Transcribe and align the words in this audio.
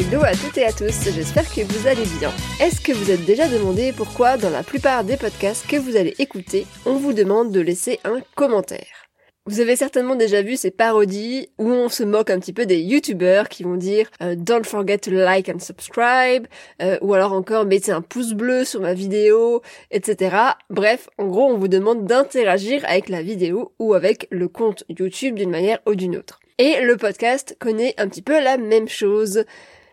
Hello 0.00 0.22
à 0.24 0.32
toutes 0.32 0.56
et 0.56 0.64
à 0.64 0.72
tous, 0.72 1.10
j'espère 1.14 1.44
que 1.44 1.60
vous 1.60 1.86
allez 1.86 2.06
bien. 2.18 2.32
Est-ce 2.58 2.80
que 2.80 2.90
vous 2.90 3.10
êtes 3.10 3.26
déjà 3.26 3.48
demandé 3.48 3.92
pourquoi 3.94 4.38
dans 4.38 4.48
la 4.48 4.62
plupart 4.62 5.04
des 5.04 5.18
podcasts 5.18 5.66
que 5.66 5.76
vous 5.76 5.94
allez 5.94 6.14
écouter, 6.18 6.66
on 6.86 6.94
vous 6.94 7.12
demande 7.12 7.52
de 7.52 7.60
laisser 7.60 8.00
un 8.04 8.20
commentaire? 8.34 9.10
Vous 9.44 9.60
avez 9.60 9.76
certainement 9.76 10.16
déjà 10.16 10.40
vu 10.40 10.56
ces 10.56 10.70
parodies 10.70 11.50
où 11.58 11.68
on 11.68 11.90
se 11.90 12.02
moque 12.02 12.30
un 12.30 12.38
petit 12.38 12.54
peu 12.54 12.64
des 12.64 12.80
youtubeurs 12.80 13.50
qui 13.50 13.62
vont 13.62 13.76
dire 13.76 14.10
euh, 14.22 14.36
Don't 14.36 14.64
forget 14.64 14.96
to 14.96 15.10
like 15.10 15.50
and 15.50 15.58
subscribe 15.58 16.46
euh, 16.80 16.96
ou 17.02 17.12
alors 17.12 17.34
encore 17.34 17.66
mettez 17.66 17.92
un 17.92 18.00
pouce 18.00 18.32
bleu 18.32 18.64
sur 18.64 18.80
ma 18.80 18.94
vidéo, 18.94 19.60
etc. 19.90 20.34
Bref, 20.70 21.10
en 21.18 21.26
gros, 21.26 21.44
on 21.44 21.58
vous 21.58 21.68
demande 21.68 22.06
d'interagir 22.06 22.82
avec 22.86 23.10
la 23.10 23.20
vidéo 23.20 23.74
ou 23.78 23.92
avec 23.92 24.28
le 24.30 24.48
compte 24.48 24.82
YouTube 24.88 25.34
d'une 25.34 25.50
manière 25.50 25.80
ou 25.86 25.94
d'une 25.94 26.16
autre. 26.16 26.40
Et 26.56 26.80
le 26.80 26.96
podcast 26.96 27.54
connaît 27.58 27.94
un 27.98 28.08
petit 28.08 28.22
peu 28.22 28.42
la 28.42 28.56
même 28.56 28.88
chose 28.88 29.44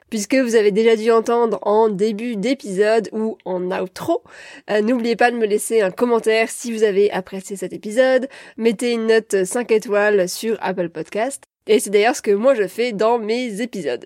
puisque 0.10 0.36
vous 0.36 0.56
avez 0.56 0.72
déjà 0.72 0.96
dû 0.96 1.12
entendre 1.12 1.60
en 1.62 1.90
début 1.90 2.36
d'épisode 2.36 3.10
ou 3.12 3.38
en 3.46 3.72
outro. 3.72 4.24
Euh, 4.70 4.82
n'oubliez 4.82 5.16
pas 5.16 5.32
de 5.32 5.38
me 5.38 5.46
laisser 5.46 5.82
un 5.82 5.92
commentaire 5.92 6.50
si 6.50 6.72
vous 6.72 6.84
avez 6.84 7.12
apprécié 7.12 7.56
cet 7.56 7.74
épisode. 7.74 8.28
Mettez 8.58 8.94
une 8.94 9.08
note 9.08 9.46
5 9.46 9.72
étoiles 9.72 10.30
sur 10.30 10.58
Apple 10.62 10.90
Podcast. 10.90 11.44
Et 11.68 11.80
c'est 11.80 11.90
d'ailleurs 11.90 12.16
ce 12.16 12.22
que 12.22 12.32
moi 12.32 12.56
je 12.56 12.68
fais 12.68 12.94
dans 12.94 13.20
mes 13.20 13.62
épisodes. 13.62 14.06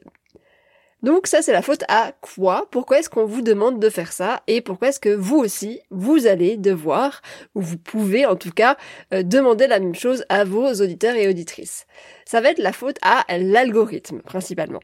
Donc 1.04 1.26
ça 1.26 1.42
c'est 1.42 1.54
la 1.54 1.64
faute 1.64 1.84
à 1.88 2.12
quoi? 2.22 2.68
Pourquoi 2.70 3.00
est-ce 3.00 3.10
qu'on 3.10 3.26
vous 3.26 3.42
demande 3.42 3.80
de 3.80 3.90
faire 3.90 4.14
ça? 4.14 4.42
Et 4.48 4.62
pourquoi 4.62 4.90
est-ce 4.90 5.00
que 5.00 5.10
vous 5.10 5.38
aussi, 5.38 5.80
vous 5.90 6.28
allez 6.28 6.58
devoir, 6.58 7.22
ou 7.56 7.62
vous 7.62 7.78
pouvez 7.78 8.26
en 8.28 8.36
tout 8.36 8.52
cas, 8.52 8.78
euh, 9.12 9.24
demander 9.24 9.66
la 9.66 9.80
même 9.80 9.96
chose 9.96 10.26
à 10.30 10.44
vos 10.44 10.72
auditeurs 10.74 11.16
et 11.16 11.28
auditrices? 11.28 11.88
Ça 12.26 12.40
va 12.40 12.52
être 12.52 12.60
la 12.60 12.72
faute 12.72 12.98
à 13.02 13.26
l'algorithme 13.38 14.22
principalement. 14.22 14.82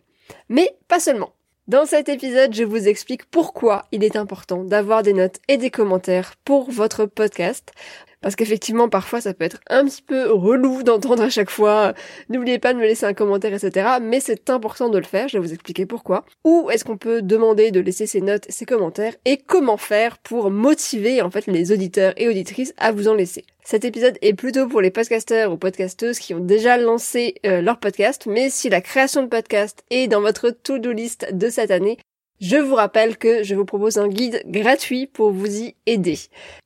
Mais 0.49 0.75
pas 0.87 0.99
seulement. 0.99 1.33
Dans 1.67 1.85
cet 1.85 2.07
épisode, 2.07 2.53
je 2.53 2.63
vous 2.63 2.87
explique 2.87 3.25
pourquoi 3.25 3.85
il 3.91 4.05
est 4.05 4.15
important 4.15 4.63
d'avoir 4.63 5.03
des 5.03 5.11
notes 5.11 5.39
et 5.49 5.57
des 5.57 5.69
commentaires 5.69 6.35
pour 6.45 6.71
votre 6.71 7.05
podcast. 7.05 7.73
Parce 8.21 8.35
qu'effectivement, 8.35 8.89
parfois, 8.89 9.21
ça 9.21 9.33
peut 9.33 9.43
être 9.43 9.59
un 9.69 9.85
petit 9.85 10.01
peu 10.01 10.31
relou 10.31 10.81
d'entendre 10.83 11.23
à 11.23 11.29
chaque 11.29 11.49
fois. 11.49 11.93
N'oubliez 12.29 12.57
pas 12.57 12.73
de 12.73 12.79
me 12.79 12.85
laisser 12.85 13.05
un 13.05 13.13
commentaire, 13.13 13.53
etc. 13.53 13.97
Mais 14.01 14.19
c'est 14.19 14.49
important 14.49 14.89
de 14.89 14.97
le 14.97 15.03
faire. 15.03 15.27
Je 15.27 15.37
vais 15.37 15.45
vous 15.45 15.53
expliquer 15.53 15.85
pourquoi. 15.85 16.25
Où 16.43 16.69
est-ce 16.71 16.85
qu'on 16.85 16.97
peut 16.97 17.21
demander 17.21 17.71
de 17.71 17.79
laisser 17.79 18.07
ses 18.07 18.21
notes, 18.21 18.45
ses 18.49 18.65
commentaires 18.65 19.15
et 19.25 19.37
comment 19.37 19.77
faire 19.77 20.17
pour 20.17 20.49
motiver, 20.49 21.21
en 21.21 21.29
fait, 21.29 21.47
les 21.47 21.71
auditeurs 21.71 22.13
et 22.15 22.27
auditrices 22.27 22.73
à 22.77 22.91
vous 22.91 23.07
en 23.07 23.13
laisser? 23.13 23.45
Cet 23.69 23.83
épisode 23.83 24.17
est 24.21 24.33
plutôt 24.33 24.69
pour 24.69 24.79
les 24.79 24.91
podcasteurs 24.91 25.51
ou 25.51 25.57
podcasteuses 25.57 26.19
qui 26.19 26.33
ont 26.33 26.39
déjà 26.39 26.77
lancé 26.77 27.35
euh, 27.45 27.59
leur 27.59 27.81
podcast, 27.81 28.25
mais 28.25 28.49
si 28.49 28.69
la 28.69 28.79
création 28.79 29.23
de 29.23 29.27
podcast 29.27 29.83
est 29.89 30.07
dans 30.07 30.21
votre 30.21 30.51
to-do 30.51 30.93
list 30.93 31.27
de 31.33 31.49
cette 31.49 31.71
année, 31.71 31.97
je 32.39 32.55
vous 32.55 32.75
rappelle 32.75 33.17
que 33.17 33.43
je 33.43 33.55
vous 33.55 33.65
propose 33.65 33.97
un 33.97 34.07
guide 34.07 34.41
gratuit 34.45 35.05
pour 35.05 35.31
vous 35.31 35.63
y 35.63 35.75
aider. 35.85 36.17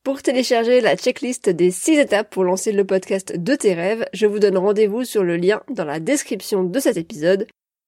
Pour 0.03 0.21
télécharger 0.21 0.79
la 0.79 0.95
checklist 0.95 1.49
des 1.49 1.71
6 1.71 1.97
étapes 1.97 2.29
pour 2.29 2.43
lancer 2.43 2.71
le 2.71 2.85
podcast 2.85 3.35
de 3.35 3.55
tes 3.55 3.73
rêves, 3.73 4.05
je 4.13 4.27
vous 4.27 4.37
donne 4.37 4.59
rendez-vous 4.59 5.03
sur 5.03 5.23
le 5.23 5.37
lien 5.37 5.63
dans 5.71 5.85
la 5.85 5.99
description 5.99 6.63
de 6.63 6.79
cet 6.79 6.97
épisode 6.97 7.47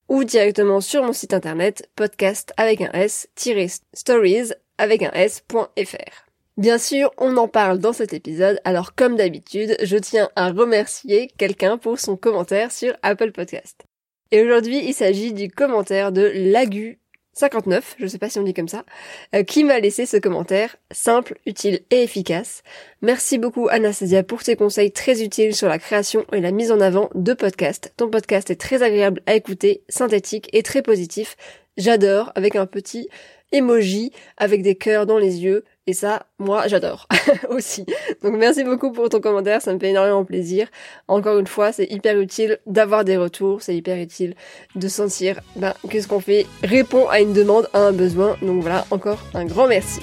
ou 0.09 0.23
directement 0.23 0.81
sur 0.81 1.03
mon 1.03 1.13
site 1.13 1.35
internet 1.35 1.87
podcast 1.95 2.51
avec 2.57 2.81
un 2.81 2.89
s-stories 2.93 4.53
avec 4.79 5.03
un 5.03 5.11
s.fr. 5.11 6.32
Bien 6.57 6.77
sûr, 6.77 7.11
on 7.17 7.35
en 7.37 7.47
parle 7.47 7.79
dans 7.79 7.93
cet 7.93 8.13
épisode, 8.13 8.59
alors 8.63 8.93
comme 8.93 9.15
d'habitude, 9.15 9.75
je 9.81 9.97
tiens 9.97 10.29
à 10.35 10.51
remercier 10.51 11.31
quelqu'un 11.39 11.79
pour 11.79 11.99
son 11.99 12.15
commentaire 12.15 12.71
sur 12.71 12.93
Apple 13.01 13.31
Podcast. 13.31 13.85
Et 14.29 14.43
aujourd'hui, 14.43 14.79
il 14.85 14.93
s'agit 14.93 15.33
du 15.33 15.49
commentaire 15.49 16.11
de 16.11 16.31
Lagu 16.35 16.99
59, 17.33 17.95
je 17.97 18.05
sais 18.05 18.19
pas 18.19 18.29
si 18.29 18.37
on 18.37 18.43
dit 18.43 18.53
comme 18.53 18.67
ça, 18.67 18.85
euh, 19.33 19.41
qui 19.41 19.63
m'a 19.63 19.79
laissé 19.79 20.05
ce 20.05 20.17
commentaire 20.17 20.75
simple, 20.91 21.39
utile 21.47 21.79
et 21.89 22.03
efficace. 22.03 22.61
Merci 23.01 23.39
beaucoup 23.39 23.67
Anastasia 23.69 24.21
pour 24.21 24.43
tes 24.43 24.55
conseils 24.55 24.91
très 24.91 25.23
utiles 25.23 25.55
sur 25.55 25.67
la 25.67 25.79
création 25.79 26.23
et 26.33 26.41
la 26.41 26.51
mise 26.51 26.71
en 26.71 26.79
avant 26.79 27.09
de 27.15 27.33
podcasts. 27.33 27.91
Ton 27.97 28.11
podcast 28.11 28.51
est 28.51 28.61
très 28.61 28.83
agréable 28.83 29.23
à 29.25 29.33
écouter, 29.33 29.83
synthétique 29.89 30.49
et 30.53 30.61
très 30.61 30.83
positif. 30.83 31.35
J'adore 31.77 32.31
avec 32.35 32.55
un 32.55 32.67
petit 32.67 33.09
emoji 33.51 34.11
avec 34.37 34.61
des 34.61 34.75
cœurs 34.75 35.05
dans 35.05 35.17
les 35.17 35.43
yeux. 35.43 35.63
Et 35.85 35.93
ça, 35.93 36.27
moi, 36.39 36.67
j'adore 36.67 37.07
aussi. 37.49 37.85
Donc 38.21 38.35
merci 38.37 38.63
beaucoup 38.63 38.93
pour 38.93 39.09
ton 39.09 39.19
commentaire, 39.19 39.61
ça 39.61 39.73
me 39.73 39.79
fait 39.79 39.89
énormément 39.89 40.23
plaisir. 40.23 40.69
Encore 41.09 41.37
une 41.39 41.47
fois, 41.47 41.73
c'est 41.73 41.91
hyper 41.91 42.17
utile 42.21 42.59
d'avoir 42.65 43.03
des 43.03 43.17
retours, 43.17 43.61
c'est 43.61 43.75
hyper 43.75 43.97
utile 43.97 44.35
de 44.75 44.87
sentir 44.87 45.41
ben, 45.57 45.73
que 45.89 45.99
ce 45.99 46.07
qu'on 46.07 46.21
fait 46.21 46.47
répond 46.63 47.09
à 47.09 47.19
une 47.19 47.33
demande, 47.33 47.67
à 47.73 47.79
un 47.79 47.91
besoin. 47.91 48.37
Donc 48.41 48.61
voilà, 48.61 48.85
encore 48.91 49.19
un 49.33 49.43
grand 49.43 49.67
merci. 49.67 49.99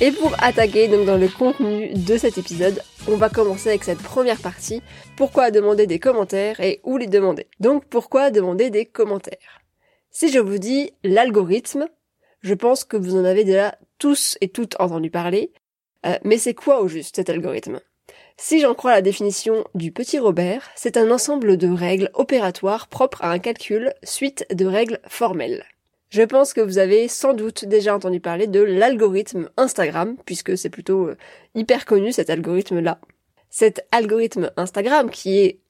Et 0.00 0.12
pour 0.12 0.32
attaquer 0.40 0.86
donc 0.86 1.04
dans 1.04 1.18
le 1.18 1.28
contenu 1.28 1.92
de 1.92 2.16
cet 2.16 2.38
épisode, 2.38 2.80
on 3.08 3.16
va 3.16 3.28
commencer 3.28 3.70
avec 3.70 3.82
cette 3.82 4.00
première 4.00 4.38
partie. 4.38 4.82
Pourquoi 5.16 5.50
demander 5.50 5.88
des 5.88 5.98
commentaires 5.98 6.60
et 6.60 6.80
où 6.84 6.96
les 6.96 7.08
demander? 7.08 7.48
Donc 7.58 7.84
pourquoi 7.86 8.30
demander 8.30 8.70
des 8.70 8.86
commentaires? 8.86 9.59
Si 10.10 10.30
je 10.30 10.38
vous 10.38 10.58
dis 10.58 10.92
l'algorithme, 11.04 11.88
je 12.40 12.54
pense 12.54 12.84
que 12.84 12.96
vous 12.96 13.16
en 13.16 13.24
avez 13.24 13.44
déjà 13.44 13.76
tous 13.98 14.36
et 14.40 14.48
toutes 14.48 14.80
entendu 14.80 15.10
parler. 15.10 15.52
Euh, 16.06 16.16
mais 16.24 16.38
c'est 16.38 16.54
quoi 16.54 16.80
au 16.80 16.88
juste 16.88 17.16
cet 17.16 17.30
algorithme? 17.30 17.80
Si 18.36 18.60
j'en 18.60 18.74
crois 18.74 18.92
la 18.92 19.02
définition 19.02 19.64
du 19.74 19.92
petit 19.92 20.18
Robert, 20.18 20.70
c'est 20.74 20.96
un 20.96 21.10
ensemble 21.10 21.58
de 21.58 21.68
règles 21.68 22.10
opératoires 22.14 22.88
propres 22.88 23.22
à 23.22 23.30
un 23.30 23.38
calcul, 23.38 23.92
suite 24.02 24.46
de 24.50 24.64
règles 24.64 24.98
formelles. 25.06 25.64
Je 26.08 26.22
pense 26.22 26.54
que 26.54 26.60
vous 26.60 26.78
avez 26.78 27.06
sans 27.06 27.34
doute 27.34 27.66
déjà 27.66 27.94
entendu 27.94 28.18
parler 28.18 28.46
de 28.46 28.60
l'algorithme 28.60 29.50
Instagram, 29.56 30.16
puisque 30.24 30.56
c'est 30.56 30.70
plutôt 30.70 31.08
euh, 31.08 31.16
hyper 31.54 31.84
connu 31.84 32.12
cet 32.12 32.30
algorithme-là. 32.30 32.98
Cet 33.50 33.86
algorithme 33.92 34.50
Instagram 34.56 35.10
qui 35.10 35.38
est 35.38 35.60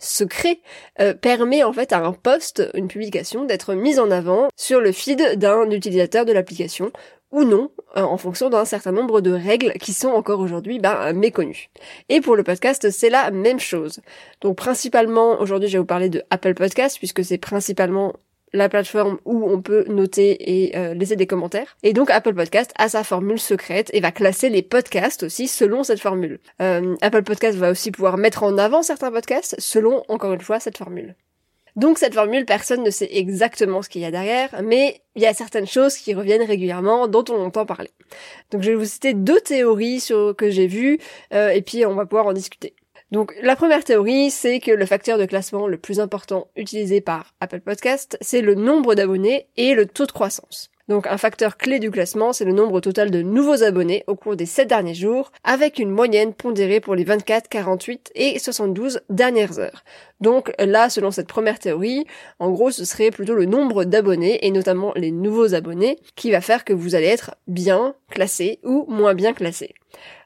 secret 0.00 0.60
euh, 1.00 1.14
permet 1.14 1.64
en 1.64 1.72
fait 1.72 1.92
à 1.92 1.98
un 1.98 2.12
post, 2.12 2.68
une 2.74 2.88
publication, 2.88 3.44
d'être 3.44 3.74
mise 3.74 3.98
en 3.98 4.10
avant 4.10 4.48
sur 4.56 4.80
le 4.80 4.92
feed 4.92 5.38
d'un 5.38 5.70
utilisateur 5.70 6.24
de 6.24 6.32
l'application 6.32 6.92
ou 7.30 7.44
non, 7.44 7.70
euh, 7.96 8.02
en 8.02 8.16
fonction 8.16 8.48
d'un 8.48 8.64
certain 8.64 8.92
nombre 8.92 9.20
de 9.20 9.32
règles 9.32 9.72
qui 9.74 9.92
sont 9.92 10.08
encore 10.08 10.40
aujourd'hui 10.40 10.78
ben, 10.78 11.12
méconnues. 11.12 11.68
Et 12.08 12.20
pour 12.20 12.36
le 12.36 12.42
podcast, 12.42 12.90
c'est 12.90 13.10
la 13.10 13.30
même 13.30 13.60
chose. 13.60 14.00
Donc 14.40 14.56
principalement, 14.56 15.40
aujourd'hui 15.40 15.68
je 15.68 15.74
vais 15.74 15.80
vous 15.80 15.84
parler 15.84 16.08
de 16.08 16.22
Apple 16.30 16.54
Podcast, 16.54 16.96
puisque 16.98 17.24
c'est 17.24 17.38
principalement 17.38 18.14
la 18.52 18.68
plateforme 18.68 19.18
où 19.24 19.50
on 19.50 19.60
peut 19.60 19.84
noter 19.88 20.36
et 20.50 20.76
euh, 20.76 20.94
laisser 20.94 21.16
des 21.16 21.26
commentaires. 21.26 21.76
Et 21.82 21.92
donc 21.92 22.10
Apple 22.10 22.34
Podcast 22.34 22.72
a 22.76 22.88
sa 22.88 23.04
formule 23.04 23.38
secrète 23.38 23.90
et 23.92 24.00
va 24.00 24.12
classer 24.12 24.48
les 24.48 24.62
podcasts 24.62 25.24
aussi 25.24 25.48
selon 25.48 25.82
cette 25.84 26.00
formule. 26.00 26.40
Euh, 26.60 26.96
Apple 27.00 27.22
Podcast 27.22 27.58
va 27.58 27.70
aussi 27.70 27.90
pouvoir 27.90 28.16
mettre 28.16 28.42
en 28.42 28.58
avant 28.58 28.82
certains 28.82 29.10
podcasts 29.10 29.56
selon, 29.58 30.02
encore 30.08 30.32
une 30.32 30.40
fois, 30.40 30.60
cette 30.60 30.78
formule. 30.78 31.14
Donc 31.78 31.98
cette 31.98 32.14
formule, 32.14 32.44
personne 32.44 32.82
ne 32.82 32.90
sait 32.90 33.08
exactement 33.12 33.82
ce 33.82 33.88
qu'il 33.88 34.00
y 34.00 34.04
a 34.04 34.10
derrière, 34.10 34.62
mais 34.64 35.00
il 35.14 35.22
y 35.22 35.26
a 35.26 35.32
certaines 35.32 35.66
choses 35.68 35.96
qui 35.96 36.12
reviennent 36.12 36.42
régulièrement, 36.42 37.06
dont 37.06 37.24
on 37.28 37.40
entend 37.40 37.66
parler. 37.66 37.90
Donc 38.50 38.62
je 38.62 38.70
vais 38.70 38.76
vous 38.76 38.84
citer 38.84 39.14
deux 39.14 39.40
théories 39.40 40.00
sur, 40.00 40.34
que 40.36 40.50
j'ai 40.50 40.66
vues, 40.66 40.98
euh, 41.32 41.50
et 41.50 41.62
puis 41.62 41.86
on 41.86 41.94
va 41.94 42.04
pouvoir 42.04 42.26
en 42.26 42.32
discuter. 42.32 42.74
Donc 43.10 43.34
la 43.42 43.56
première 43.56 43.84
théorie, 43.84 44.30
c'est 44.30 44.60
que 44.60 44.70
le 44.70 44.84
facteur 44.84 45.16
de 45.16 45.24
classement 45.24 45.66
le 45.66 45.78
plus 45.78 45.98
important 45.98 46.48
utilisé 46.56 47.00
par 47.00 47.34
Apple 47.40 47.60
Podcast, 47.60 48.18
c'est 48.20 48.42
le 48.42 48.54
nombre 48.54 48.94
d'abonnés 48.94 49.46
et 49.56 49.74
le 49.74 49.86
taux 49.86 50.04
de 50.04 50.12
croissance. 50.12 50.70
Donc 50.88 51.06
un 51.06 51.18
facteur 51.18 51.58
clé 51.58 51.78
du 51.78 51.90
classement, 51.90 52.32
c'est 52.32 52.46
le 52.46 52.52
nombre 52.52 52.80
total 52.80 53.10
de 53.10 53.20
nouveaux 53.22 53.62
abonnés 53.62 54.04
au 54.06 54.14
cours 54.14 54.36
des 54.36 54.46
7 54.46 54.68
derniers 54.68 54.94
jours, 54.94 55.32
avec 55.44 55.78
une 55.78 55.90
moyenne 55.90 56.32
pondérée 56.32 56.80
pour 56.80 56.94
les 56.94 57.04
24, 57.04 57.48
48 57.48 58.10
et 58.14 58.38
72 58.38 59.00
dernières 59.10 59.58
heures. 59.58 59.84
Donc 60.20 60.52
là, 60.58 60.88
selon 60.88 61.10
cette 61.10 61.28
première 61.28 61.58
théorie, 61.58 62.06
en 62.38 62.50
gros, 62.50 62.70
ce 62.70 62.86
serait 62.86 63.10
plutôt 63.10 63.34
le 63.34 63.44
nombre 63.44 63.84
d'abonnés, 63.84 64.46
et 64.46 64.50
notamment 64.50 64.92
les 64.96 65.10
nouveaux 65.10 65.54
abonnés, 65.54 65.98
qui 66.16 66.30
va 66.30 66.40
faire 66.40 66.64
que 66.64 66.72
vous 66.72 66.94
allez 66.94 67.06
être 67.06 67.36
bien 67.46 67.94
classé 68.10 68.58
ou 68.64 68.86
moins 68.88 69.14
bien 69.14 69.34
classé. 69.34 69.74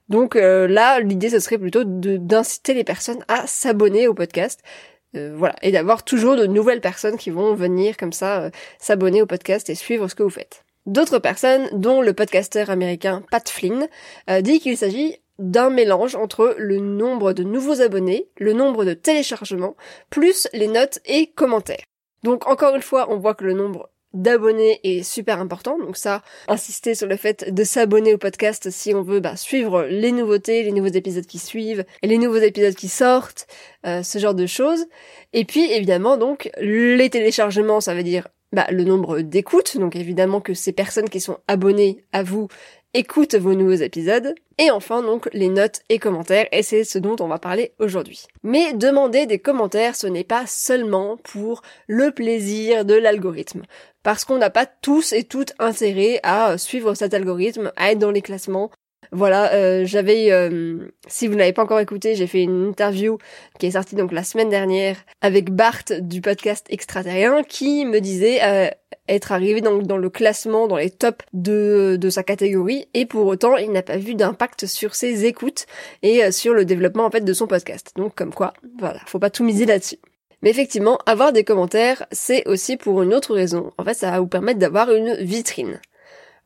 Donc 0.08 0.36
euh, 0.36 0.66
là, 0.66 1.00
l'idée, 1.00 1.30
ce 1.30 1.40
serait 1.40 1.58
plutôt 1.58 1.84
d'inciter 1.84 2.74
les 2.74 2.84
personnes 2.84 3.24
à 3.28 3.46
s'abonner 3.46 4.08
au 4.08 4.14
podcast. 4.14 4.60
Euh, 5.14 5.34
voilà, 5.36 5.54
et 5.60 5.72
d'avoir 5.72 6.04
toujours 6.04 6.36
de 6.36 6.46
nouvelles 6.46 6.80
personnes 6.80 7.18
qui 7.18 7.30
vont 7.30 7.54
venir 7.54 7.98
comme 7.98 8.14
ça 8.14 8.44
euh, 8.44 8.50
s'abonner 8.78 9.20
au 9.20 9.26
podcast 9.26 9.68
et 9.68 9.74
suivre 9.74 10.08
ce 10.08 10.14
que 10.14 10.22
vous 10.22 10.30
faites. 10.30 10.64
D'autres 10.86 11.18
personnes, 11.18 11.68
dont 11.72 12.00
le 12.00 12.14
podcasteur 12.14 12.70
américain 12.70 13.22
Pat 13.30 13.48
Flynn, 13.48 13.86
dit 14.40 14.58
qu'il 14.58 14.76
s'agit 14.76 15.18
d'un 15.38 15.70
mélange 15.70 16.16
entre 16.16 16.56
le 16.58 16.78
nombre 16.78 17.34
de 17.34 17.44
nouveaux 17.44 17.80
abonnés, 17.80 18.28
le 18.38 18.52
nombre 18.52 18.84
de 18.84 18.92
téléchargements, 18.92 19.76
plus 20.10 20.48
les 20.52 20.66
notes 20.66 20.98
et 21.04 21.28
commentaires. 21.28 21.84
Donc 22.24 22.48
encore 22.48 22.74
une 22.74 22.82
fois, 22.82 23.06
on 23.10 23.18
voit 23.18 23.34
que 23.34 23.44
le 23.44 23.52
nombre 23.52 23.91
d'abonnés 24.14 24.80
est 24.84 25.02
super 25.02 25.40
important. 25.40 25.78
Donc 25.78 25.96
ça, 25.96 26.22
insister 26.48 26.94
sur 26.94 27.06
le 27.06 27.16
fait 27.16 27.52
de 27.52 27.64
s'abonner 27.64 28.14
au 28.14 28.18
podcast 28.18 28.70
si 28.70 28.94
on 28.94 29.02
veut 29.02 29.20
bah, 29.20 29.36
suivre 29.36 29.84
les 29.84 30.12
nouveautés, 30.12 30.62
les 30.62 30.72
nouveaux 30.72 30.88
épisodes 30.88 31.26
qui 31.26 31.38
suivent, 31.38 31.84
les 32.02 32.18
nouveaux 32.18 32.36
épisodes 32.36 32.74
qui 32.74 32.88
sortent, 32.88 33.46
euh, 33.86 34.02
ce 34.02 34.18
genre 34.18 34.34
de 34.34 34.46
choses. 34.46 34.84
Et 35.32 35.44
puis 35.44 35.70
évidemment 35.72 36.16
donc 36.16 36.50
les 36.60 37.10
téléchargements, 37.10 37.80
ça 37.80 37.94
veut 37.94 38.02
dire 38.02 38.28
bah, 38.52 38.66
le 38.70 38.84
nombre 38.84 39.20
d'écoutes. 39.20 39.78
Donc 39.78 39.96
évidemment 39.96 40.40
que 40.40 40.54
ces 40.54 40.72
personnes 40.72 41.08
qui 41.08 41.20
sont 41.20 41.38
abonnées 41.48 42.04
à 42.12 42.22
vous 42.22 42.48
écoutent 42.94 43.34
vos 43.34 43.54
nouveaux 43.54 43.72
épisodes. 43.72 44.34
Et 44.58 44.70
enfin 44.70 45.02
donc 45.02 45.28
les 45.32 45.48
notes 45.48 45.80
et 45.88 45.98
commentaires, 45.98 46.46
et 46.52 46.62
c'est 46.62 46.84
ce 46.84 46.98
dont 46.98 47.16
on 47.20 47.28
va 47.28 47.38
parler 47.38 47.72
aujourd'hui. 47.78 48.26
Mais 48.42 48.74
demander 48.74 49.26
des 49.26 49.38
commentaires, 49.38 49.96
ce 49.96 50.06
n'est 50.06 50.24
pas 50.24 50.46
seulement 50.46 51.16
pour 51.16 51.62
le 51.86 52.10
plaisir 52.10 52.84
de 52.84 52.94
l'algorithme 52.94 53.62
parce 54.02 54.24
qu'on 54.24 54.38
n'a 54.38 54.50
pas 54.50 54.66
tous 54.66 55.12
et 55.12 55.24
toutes 55.24 55.54
intérêt 55.58 56.20
à 56.22 56.58
suivre 56.58 56.94
cet 56.94 57.14
algorithme, 57.14 57.72
à 57.76 57.92
être 57.92 57.98
dans 57.98 58.10
les 58.10 58.22
classements. 58.22 58.70
Voilà, 59.14 59.52
euh, 59.52 59.84
j'avais, 59.84 60.32
euh, 60.32 60.88
si 61.06 61.28
vous 61.28 61.34
n'avez 61.34 61.52
pas 61.52 61.62
encore 61.62 61.80
écouté, 61.80 62.14
j'ai 62.14 62.26
fait 62.26 62.42
une 62.42 62.68
interview 62.68 63.18
qui 63.58 63.66
est 63.66 63.72
sortie 63.72 63.94
donc 63.94 64.10
la 64.10 64.24
semaine 64.24 64.48
dernière 64.48 64.96
avec 65.20 65.50
Bart 65.50 65.84
du 66.00 66.22
podcast 66.22 66.64
Extraterrien 66.70 67.42
qui 67.42 67.84
me 67.84 68.00
disait 68.00 68.42
euh, 68.42 68.70
être 69.08 69.32
arrivé 69.32 69.60
donc 69.60 69.82
dans 69.82 69.98
le 69.98 70.08
classement, 70.08 70.66
dans 70.66 70.78
les 70.78 70.88
tops 70.88 71.26
de, 71.34 71.98
de 72.00 72.08
sa 72.08 72.22
catégorie 72.22 72.86
et 72.94 73.04
pour 73.04 73.26
autant 73.26 73.58
il 73.58 73.70
n'a 73.70 73.82
pas 73.82 73.98
vu 73.98 74.14
d'impact 74.14 74.64
sur 74.64 74.94
ses 74.94 75.26
écoutes 75.26 75.66
et 76.02 76.32
sur 76.32 76.54
le 76.54 76.64
développement 76.64 77.04
en 77.04 77.10
fait 77.10 77.20
de 77.20 77.32
son 77.34 77.46
podcast. 77.46 77.92
Donc 77.96 78.14
comme 78.14 78.32
quoi, 78.32 78.54
voilà, 78.78 79.00
faut 79.04 79.18
pas 79.18 79.28
tout 79.28 79.44
miser 79.44 79.66
là-dessus. 79.66 79.98
Mais 80.40 80.48
effectivement, 80.48 80.98
avoir 81.04 81.34
des 81.34 81.44
commentaires, 81.44 82.06
c'est 82.12 82.48
aussi 82.48 82.78
pour 82.78 83.02
une 83.02 83.12
autre 83.12 83.34
raison. 83.34 83.72
En 83.76 83.84
fait, 83.84 83.94
ça 83.94 84.10
va 84.10 84.20
vous 84.20 84.26
permettre 84.26 84.58
d'avoir 84.58 84.90
une 84.90 85.16
vitrine 85.16 85.80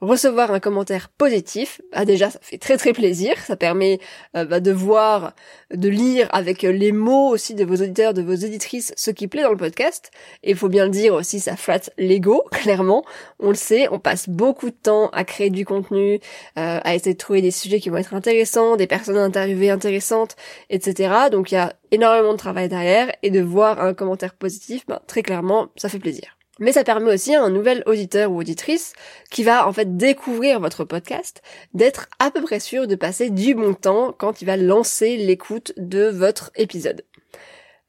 recevoir 0.01 0.53
un 0.53 0.61
commentaire 0.61 1.09
positif, 1.09 1.81
ah 1.93 2.05
déjà 2.05 2.31
ça 2.31 2.39
fait 2.43 2.59
très 2.59 2.77
très 2.77 2.93
plaisir, 2.93 3.39
ça 3.39 3.57
permet 3.57 3.99
euh, 4.37 4.45
bah, 4.45 4.61
de 4.61 4.71
voir, 4.71 5.35
de 5.73 5.89
lire 5.89 6.29
avec 6.33 6.63
les 6.63 6.93
mots 6.93 7.29
aussi 7.29 7.55
de 7.55 7.65
vos 7.65 7.77
auditeurs, 7.77 8.13
de 8.13 8.23
vos 8.23 8.35
auditrices 8.35 8.93
ce 8.97 9.11
qui 9.11 9.27
plaît 9.27 9.43
dans 9.43 9.51
le 9.51 9.57
podcast. 9.57 10.11
Et 10.43 10.51
il 10.51 10.57
faut 10.57 10.69
bien 10.69 10.85
le 10.85 10.91
dire 10.91 11.15
aussi, 11.15 11.41
ça 11.41 11.57
flatte 11.57 11.91
l'ego, 11.97 12.45
clairement. 12.51 13.05
On 13.39 13.49
le 13.49 13.55
sait, 13.55 13.89
on 13.91 13.99
passe 13.99 14.29
beaucoup 14.29 14.71
de 14.71 14.77
temps 14.77 15.09
à 15.11 15.25
créer 15.25 15.51
du 15.51 15.65
contenu, 15.65 16.21
euh, 16.59 16.81
à 16.83 16.95
essayer 16.95 17.15
de 17.15 17.19
trouver 17.19 17.41
des 17.41 17.51
sujets 17.51 17.81
qui 17.81 17.89
vont 17.89 17.97
être 17.97 18.15
intéressants, 18.15 18.77
des 18.77 18.87
personnes 18.87 19.17
à 19.17 19.25
interviewer 19.25 19.71
intéressantes, 19.71 20.37
etc. 20.69 21.15
Donc 21.31 21.53
il 21.53 21.55
y 21.55 21.59
a 21.59 21.73
énormément 21.91 22.33
de 22.33 22.39
travail 22.39 22.69
derrière 22.69 23.11
et 23.23 23.31
de 23.31 23.41
voir 23.41 23.81
un 23.81 23.95
commentaire 23.95 24.35
positif, 24.35 24.85
bah, 24.87 25.03
très 25.07 25.23
clairement, 25.23 25.69
ça 25.77 25.89
fait 25.89 25.99
plaisir. 25.99 26.36
Mais 26.59 26.73
ça 26.73 26.85
permet 26.85 27.13
aussi 27.13 27.35
à 27.35 27.43
un 27.43 27.51
nouvel 27.51 27.83
auditeur 27.87 28.33
ou 28.33 28.41
auditrice 28.41 28.95
qui 29.31 29.45
va 29.45 29.69
en 29.69 29.73
fait 29.73 29.97
découvrir 29.97 30.59
votre 30.59 30.85
podcast 30.85 31.43
d'être 31.75 32.09
à 32.19 32.31
peu 32.31 32.41
près 32.41 32.61
sûr 32.61 32.87
de 32.87 32.95
passer 32.95 33.29
du 33.29 33.55
bon 33.55 33.75
temps 33.75 34.15
quand 34.17 34.41
il 34.41 34.47
va 34.47 34.57
lancer 34.57 35.17
l'écoute 35.17 35.73
de 35.77 36.09
votre 36.09 36.51
épisode. 36.57 37.05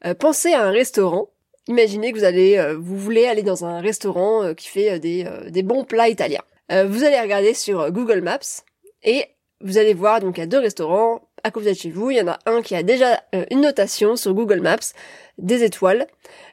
Euh, 0.06 0.14
pensez 0.14 0.54
à 0.54 0.64
un 0.64 0.72
restaurant. 0.72 1.30
Imaginez 1.68 2.12
que 2.12 2.18
vous 2.18 2.24
allez, 2.25 2.58
euh, 2.58 2.78
vous 2.78 2.98
voulez 2.98 3.25
aller 3.25 3.44
dans 3.44 3.66
un 3.66 3.80
restaurant 3.80 4.44
euh, 4.44 4.54
qui 4.54 4.68
fait 4.68 5.00
des, 5.00 5.25
des 5.50 5.64
bons 5.64 5.86
plats 5.86 6.10
italiens. 6.10 6.44
vous 6.69 7.04
allez 7.04 7.19
regarder 7.19 7.54
sur 7.54 7.92
Google 7.92 8.22
Maps 8.22 8.64
et 9.04 9.25
vous 9.62 9.78
allez 9.78 9.94
voir 9.94 10.19
donc 10.19 10.38
a 10.40 10.46
deux 10.46 10.60
restaurants 10.60 11.26
à 11.47 11.51
côté 11.51 11.71
de 11.71 11.77
chez 11.77 11.89
vous. 11.89 12.11
Il 12.11 12.17
y 12.17 12.21
en 12.21 12.27
a 12.27 12.39
un 12.45 12.61
qui 12.61 12.75
a 12.75 12.83
déjà 12.83 13.23
une 13.49 13.61
notation 13.61 14.15
sur 14.15 14.33
Google 14.33 14.61
Maps 14.61 14.94
des 15.38 15.63
étoiles, 15.63 16.07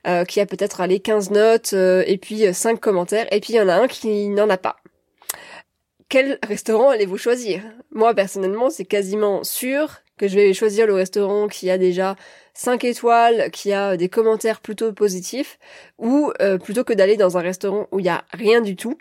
euh, 0.07 0.25
qui 0.25 0.41
a 0.41 0.47
peut-être 0.47 0.81
allé 0.81 1.01
15 1.01 1.31
notes 1.31 1.73
euh, 1.73 2.05
et 2.07 2.19
puis 2.19 2.53
5 2.53 2.75
euh, 2.75 2.77
commentaires, 2.77 3.27
et 3.33 3.41
puis 3.41 3.55
il 3.55 3.57
y 3.57 3.61
en 3.61 3.69
a 3.69 3.75
un 3.75 3.89
qui 3.89 4.29
n'en 4.29 4.51
a 4.51 4.59
pas. 4.59 4.77
Quel 6.09 6.39
restaurant 6.47 6.91
allez-vous 6.91 7.17
choisir? 7.17 7.63
Moi 7.91 8.15
personnellement, 8.15 8.71
c'est 8.71 8.85
quasiment 8.85 9.43
sûr 9.43 10.03
que 10.19 10.29
je 10.29 10.37
vais 10.37 10.53
choisir 10.53 10.87
le 10.87 10.95
restaurant 10.95 11.49
qui 11.49 11.71
a 11.71 11.79
déjà 11.79 12.15
5 12.53 12.85
étoiles, 12.85 13.51
qui 13.51 13.73
a 13.73 13.97
des 13.97 14.09
commentaires 14.09 14.61
plutôt 14.61 14.93
positifs, 14.93 15.59
ou 15.99 16.31
plutôt 16.63 16.85
que 16.85 16.93
d'aller 16.93 17.17
dans 17.17 17.37
un 17.37 17.41
restaurant 17.41 17.89
où 17.91 17.99
il 17.99 18.07
y 18.07 18.11
a 18.11 18.25
rien 18.33 18.61
du 18.61 18.77
tout, 18.77 18.97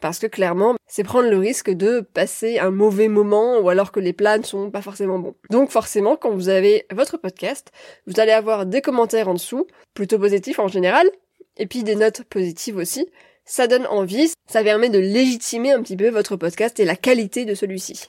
parce 0.00 0.18
que 0.18 0.26
clairement, 0.26 0.76
c'est 0.86 1.04
prendre 1.04 1.28
le 1.28 1.38
risque 1.38 1.70
de 1.70 2.00
passer 2.00 2.58
un 2.58 2.70
mauvais 2.70 3.08
moment 3.08 3.58
ou 3.58 3.68
alors 3.68 3.92
que 3.92 4.00
les 4.00 4.12
plans 4.12 4.38
ne 4.38 4.42
sont 4.42 4.70
pas 4.70 4.82
forcément 4.82 5.18
bons. 5.18 5.34
Donc 5.50 5.70
forcément, 5.70 6.16
quand 6.16 6.30
vous 6.30 6.48
avez 6.48 6.86
votre 6.92 7.16
podcast, 7.16 7.70
vous 8.06 8.20
allez 8.20 8.32
avoir 8.32 8.66
des 8.66 8.80
commentaires 8.80 9.28
en 9.28 9.34
dessous, 9.34 9.66
plutôt 9.94 10.18
positifs 10.18 10.58
en 10.58 10.68
général, 10.68 11.08
et 11.56 11.66
puis 11.66 11.82
des 11.82 11.96
notes 11.96 12.22
positives 12.24 12.76
aussi. 12.76 13.08
Ça 13.44 13.66
donne 13.66 13.86
envie, 13.86 14.32
ça 14.46 14.62
permet 14.62 14.88
de 14.88 14.98
légitimer 14.98 15.72
un 15.72 15.82
petit 15.82 15.96
peu 15.96 16.08
votre 16.08 16.36
podcast 16.36 16.80
et 16.80 16.84
la 16.84 16.96
qualité 16.96 17.44
de 17.44 17.54
celui-ci. 17.54 18.08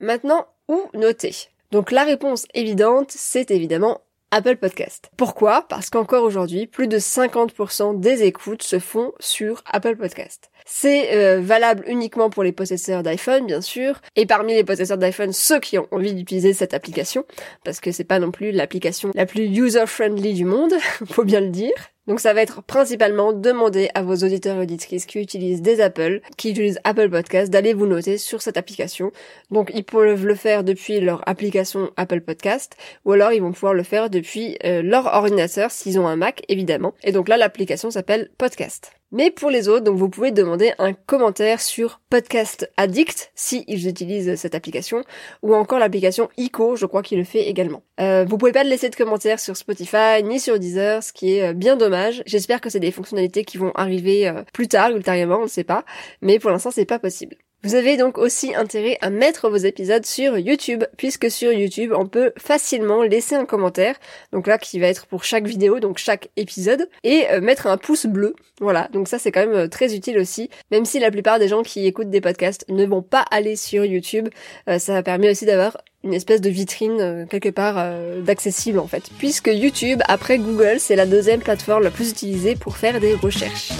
Maintenant, 0.00 0.46
où 0.68 0.80
noter? 0.94 1.34
Donc 1.70 1.90
la 1.90 2.04
réponse 2.04 2.46
évidente, 2.54 3.10
c'est 3.10 3.50
évidemment 3.50 4.00
Apple 4.30 4.56
Podcast. 4.56 5.10
Pourquoi? 5.18 5.66
Parce 5.68 5.90
qu'encore 5.90 6.24
aujourd'hui, 6.24 6.66
plus 6.66 6.88
de 6.88 6.98
50% 6.98 8.00
des 8.00 8.22
écoutes 8.22 8.62
se 8.62 8.78
font 8.78 9.12
sur 9.20 9.62
Apple 9.66 9.96
Podcast. 9.96 10.50
C'est 10.64 11.14
euh, 11.14 11.40
valable 11.40 11.84
uniquement 11.86 12.30
pour 12.30 12.42
les 12.42 12.52
possesseurs 12.52 13.02
d'iPhone, 13.02 13.46
bien 13.46 13.60
sûr, 13.60 14.00
et 14.16 14.26
parmi 14.26 14.54
les 14.54 14.64
possesseurs 14.64 14.98
d'iPhone, 14.98 15.32
ceux 15.32 15.60
qui 15.60 15.78
ont 15.78 15.88
envie 15.90 16.14
d'utiliser 16.14 16.52
cette 16.52 16.74
application, 16.74 17.24
parce 17.64 17.80
que 17.80 17.92
c'est 17.92 18.04
pas 18.04 18.18
non 18.18 18.30
plus 18.30 18.52
l'application 18.52 19.10
la 19.14 19.26
plus 19.26 19.46
user-friendly 19.46 20.34
du 20.34 20.44
monde, 20.44 20.72
faut 21.06 21.24
bien 21.24 21.40
le 21.40 21.50
dire. 21.50 21.72
Donc 22.08 22.18
ça 22.18 22.34
va 22.34 22.42
être 22.42 22.62
principalement 22.62 23.32
demander 23.32 23.88
à 23.94 24.02
vos 24.02 24.16
auditeurs 24.16 24.56
et 24.56 24.62
auditrices 24.62 25.06
qui 25.06 25.20
utilisent 25.20 25.62
des 25.62 25.80
Apple, 25.80 26.20
qui 26.36 26.50
utilisent 26.50 26.80
Apple 26.82 27.08
Podcast, 27.08 27.50
d'aller 27.50 27.74
vous 27.74 27.86
noter 27.86 28.18
sur 28.18 28.42
cette 28.42 28.56
application. 28.56 29.12
Donc 29.52 29.70
ils 29.72 29.84
peuvent 29.84 30.26
le 30.26 30.34
faire 30.34 30.64
depuis 30.64 31.00
leur 31.00 31.22
application 31.28 31.90
Apple 31.96 32.20
Podcast, 32.20 32.76
ou 33.04 33.12
alors 33.12 33.32
ils 33.32 33.40
vont 33.40 33.52
pouvoir 33.52 33.74
le 33.74 33.84
faire 33.84 34.10
depuis 34.10 34.58
euh, 34.64 34.82
leur 34.82 35.06
ordinateur 35.06 35.70
s'ils 35.70 36.00
ont 36.00 36.08
un 36.08 36.16
Mac 36.16 36.42
évidemment. 36.48 36.94
Et 37.04 37.12
donc 37.12 37.28
là 37.28 37.36
l'application 37.36 37.90
s'appelle 37.90 38.30
Podcast. 38.36 39.01
Mais 39.12 39.30
pour 39.30 39.50
les 39.50 39.68
autres, 39.68 39.84
donc 39.84 39.98
vous 39.98 40.08
pouvez 40.08 40.30
demander 40.30 40.72
un 40.78 40.94
commentaire 40.94 41.60
sur 41.60 42.00
Podcast 42.08 42.70
Addict 42.78 43.30
si 43.34 43.64
ils 43.68 43.86
utilisent 43.86 44.34
cette 44.36 44.54
application, 44.54 45.04
ou 45.42 45.54
encore 45.54 45.78
l'application 45.78 46.30
ICO, 46.38 46.76
je 46.76 46.86
crois 46.86 47.02
qu'il 47.02 47.18
le 47.18 47.24
fait 47.24 47.46
également. 47.48 47.82
Euh, 48.00 48.24
vous 48.26 48.38
pouvez 48.38 48.52
pas 48.52 48.64
laisser 48.64 48.88
de 48.88 48.96
commentaires 48.96 49.38
sur 49.38 49.56
Spotify 49.56 50.22
ni 50.24 50.40
sur 50.40 50.58
Deezer, 50.58 51.02
ce 51.02 51.12
qui 51.12 51.34
est 51.34 51.50
euh, 51.50 51.52
bien 51.52 51.76
dommage. 51.76 52.22
J'espère 52.24 52.62
que 52.62 52.70
c'est 52.70 52.80
des 52.80 52.90
fonctionnalités 52.90 53.44
qui 53.44 53.58
vont 53.58 53.72
arriver 53.74 54.26
euh, 54.28 54.42
plus 54.54 54.66
tard, 54.66 54.90
ultérieurement, 54.90 55.40
on 55.40 55.42
ne 55.42 55.46
sait 55.46 55.62
pas, 55.62 55.84
mais 56.22 56.38
pour 56.38 56.50
l'instant 56.50 56.70
c'est 56.70 56.86
pas 56.86 56.98
possible. 56.98 57.36
Vous 57.64 57.76
avez 57.76 57.96
donc 57.96 58.18
aussi 58.18 58.56
intérêt 58.56 58.98
à 59.02 59.10
mettre 59.10 59.48
vos 59.48 59.56
épisodes 59.56 60.04
sur 60.04 60.36
YouTube, 60.36 60.82
puisque 60.96 61.30
sur 61.30 61.52
YouTube, 61.52 61.92
on 61.96 62.08
peut 62.08 62.32
facilement 62.36 63.04
laisser 63.04 63.36
un 63.36 63.44
commentaire, 63.44 63.94
donc 64.32 64.48
là 64.48 64.58
qui 64.58 64.80
va 64.80 64.88
être 64.88 65.06
pour 65.06 65.22
chaque 65.22 65.46
vidéo, 65.46 65.78
donc 65.78 65.98
chaque 65.98 66.28
épisode, 66.36 66.88
et 67.04 67.30
euh, 67.30 67.40
mettre 67.40 67.68
un 67.68 67.76
pouce 67.76 68.06
bleu. 68.06 68.34
Voilà, 68.60 68.88
donc 68.92 69.06
ça 69.06 69.20
c'est 69.20 69.30
quand 69.30 69.46
même 69.46 69.54
euh, 69.54 69.68
très 69.68 69.94
utile 69.94 70.18
aussi, 70.18 70.50
même 70.72 70.84
si 70.84 70.98
la 70.98 71.12
plupart 71.12 71.38
des 71.38 71.46
gens 71.46 71.62
qui 71.62 71.86
écoutent 71.86 72.10
des 72.10 72.20
podcasts 72.20 72.64
ne 72.68 72.84
vont 72.84 73.02
pas 73.02 73.24
aller 73.30 73.54
sur 73.54 73.84
YouTube, 73.84 74.28
euh, 74.68 74.80
ça 74.80 75.00
permet 75.04 75.30
aussi 75.30 75.46
d'avoir 75.46 75.78
une 76.02 76.14
espèce 76.14 76.40
de 76.40 76.50
vitrine 76.50 77.28
quelque 77.30 77.50
part 77.50 77.76
d'accessible 78.24 78.80
en 78.80 78.88
fait, 78.88 79.04
puisque 79.18 79.46
YouTube, 79.46 80.02
après 80.08 80.38
Google, 80.38 80.80
c'est 80.80 80.96
la 80.96 81.06
deuxième 81.06 81.38
plateforme 81.38 81.84
la 81.84 81.90
plus 81.90 82.10
utilisée 82.10 82.56
pour 82.56 82.76
faire 82.76 82.98
des 82.98 83.14
recherches. 83.14 83.70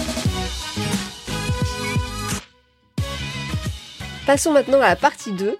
Passons 4.25 4.53
maintenant 4.53 4.79
à 4.79 4.87
la 4.87 4.95
partie 4.95 5.33
2, 5.33 5.57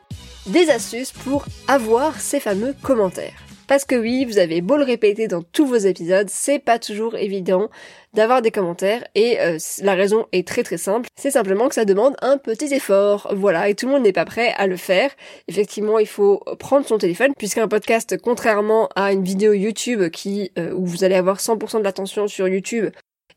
des 0.47 0.69
astuces 0.69 1.11
pour 1.11 1.43
avoir 1.67 2.21
ces 2.21 2.39
fameux 2.39 2.73
commentaires. 2.81 3.43
Parce 3.67 3.83
que 3.83 3.95
oui, 3.95 4.23
vous 4.23 4.37
avez 4.37 4.61
beau 4.61 4.77
le 4.77 4.85
répéter 4.85 5.27
dans 5.27 5.41
tous 5.41 5.65
vos 5.65 5.75
épisodes, 5.75 6.29
c'est 6.29 6.59
pas 6.59 6.79
toujours 6.79 7.17
évident 7.17 7.69
d'avoir 8.13 8.41
des 8.41 8.51
commentaires 8.51 9.03
et 9.15 9.41
euh, 9.41 9.57
la 9.81 9.95
raison 9.95 10.27
est 10.31 10.47
très 10.47 10.63
très 10.63 10.77
simple, 10.77 11.09
c'est 11.17 11.31
simplement 11.31 11.67
que 11.67 11.75
ça 11.75 11.83
demande 11.83 12.15
un 12.21 12.37
petit 12.37 12.73
effort. 12.73 13.27
Voilà, 13.35 13.67
et 13.67 13.75
tout 13.75 13.85
le 13.87 13.91
monde 13.91 14.03
n'est 14.03 14.13
pas 14.13 14.23
prêt 14.23 14.53
à 14.57 14.65
le 14.65 14.77
faire. 14.77 15.11
Effectivement, 15.49 15.99
il 15.99 16.07
faut 16.07 16.41
prendre 16.57 16.87
son 16.87 16.97
téléphone 16.97 17.33
puisqu'un 17.37 17.67
podcast 17.67 18.15
contrairement 18.21 18.87
à 18.95 19.11
une 19.11 19.25
vidéo 19.25 19.51
YouTube 19.51 20.09
qui 20.09 20.51
euh, 20.57 20.71
où 20.71 20.85
vous 20.85 21.03
allez 21.03 21.15
avoir 21.15 21.39
100% 21.39 21.79
de 21.79 21.83
l'attention 21.83 22.29
sur 22.29 22.47
YouTube, 22.47 22.91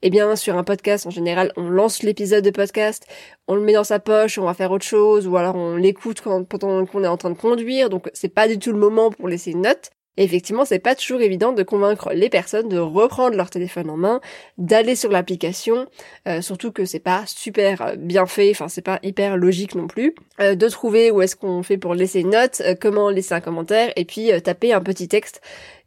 eh 0.07 0.11
bien, 0.11 0.37
sur 0.37 0.57
un 0.57 0.63
podcast, 0.63 1.05
en 1.09 1.11
général, 1.11 1.51
on 1.57 1.69
lance 1.69 2.05
l'épisode 2.05 2.45
de 2.45 2.51
podcast, 2.51 3.09
on 3.49 3.57
le 3.57 3.61
met 3.61 3.73
dans 3.73 3.83
sa 3.83 3.99
poche, 3.99 4.39
on 4.39 4.45
va 4.45 4.55
faire 4.55 4.71
autre 4.71 4.85
chose, 4.85 5.27
ou 5.27 5.37
alors 5.37 5.57
on 5.57 5.75
l'écoute 5.75 6.21
pendant 6.21 6.87
qu'on 6.87 7.03
est 7.03 7.09
en 7.09 7.17
train 7.17 7.31
de 7.31 7.37
conduire, 7.37 7.91
donc 7.91 8.09
c'est 8.15 8.29
pas 8.29 8.47
du 8.47 8.57
tout 8.61 8.71
le 8.71 8.79
moment 8.79 9.11
pour 9.11 9.27
laisser 9.27 9.51
une 9.51 9.63
note. 9.63 9.91
Et 10.17 10.23
effectivement, 10.23 10.65
c'est 10.65 10.79
pas 10.79 10.95
toujours 10.95 11.23
évident 11.23 11.53
de 11.53 11.65
convaincre 11.65 12.13
les 12.15 12.29
personnes 12.29 12.69
de 12.69 12.79
reprendre 12.79 13.37
leur 13.37 13.51
téléphone 13.51 13.91
en 13.91 13.97
main, 13.97 14.21
d'aller 14.59 14.95
sur 14.95 15.11
l'application, 15.11 15.89
euh, 16.29 16.41
surtout 16.41 16.71
que 16.71 16.85
c'est 16.85 17.01
pas 17.01 17.25
super 17.27 17.83
euh, 17.83 17.97
bien 17.97 18.27
fait, 18.27 18.53
enfin 18.53 18.69
c'est 18.69 18.83
pas 18.83 19.01
hyper 19.03 19.37
logique 19.37 19.75
non 19.75 19.89
plus, 19.89 20.15
euh, 20.39 20.55
de 20.55 20.69
trouver 20.69 21.11
où 21.11 21.21
est-ce 21.21 21.35
qu'on 21.35 21.65
fait 21.65 21.79
pour 21.79 21.95
laisser 21.95 22.21
une 22.21 22.31
note, 22.31 22.63
comment 22.81 23.11
laisser 23.11 23.35
un 23.35 23.41
commentaire, 23.41 23.93
et 23.97 24.05
puis 24.05 24.31
taper 24.41 24.73
un 24.73 24.83
petit 24.83 25.09
texte, 25.09 25.41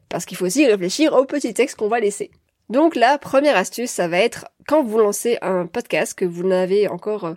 parce 0.09 0.25
qu'il 0.25 0.35
faut 0.35 0.45
aussi 0.45 0.67
réfléchir 0.67 1.13
au 1.13 1.23
petit 1.23 1.53
texte 1.53 1.77
qu'on 1.77 1.88
va 1.88 2.01
laisser. 2.01 2.31
Donc 2.69 2.95
la 2.95 3.17
première 3.17 3.57
astuce, 3.57 3.89
ça 3.89 4.07
va 4.07 4.19
être 4.19 4.47
quand 4.67 4.83
vous 4.83 4.99
lancez 4.99 5.39
un 5.41 5.65
podcast 5.65 6.13
que 6.13 6.25
vous 6.25 6.43
n'avez 6.43 6.88
encore 6.88 7.33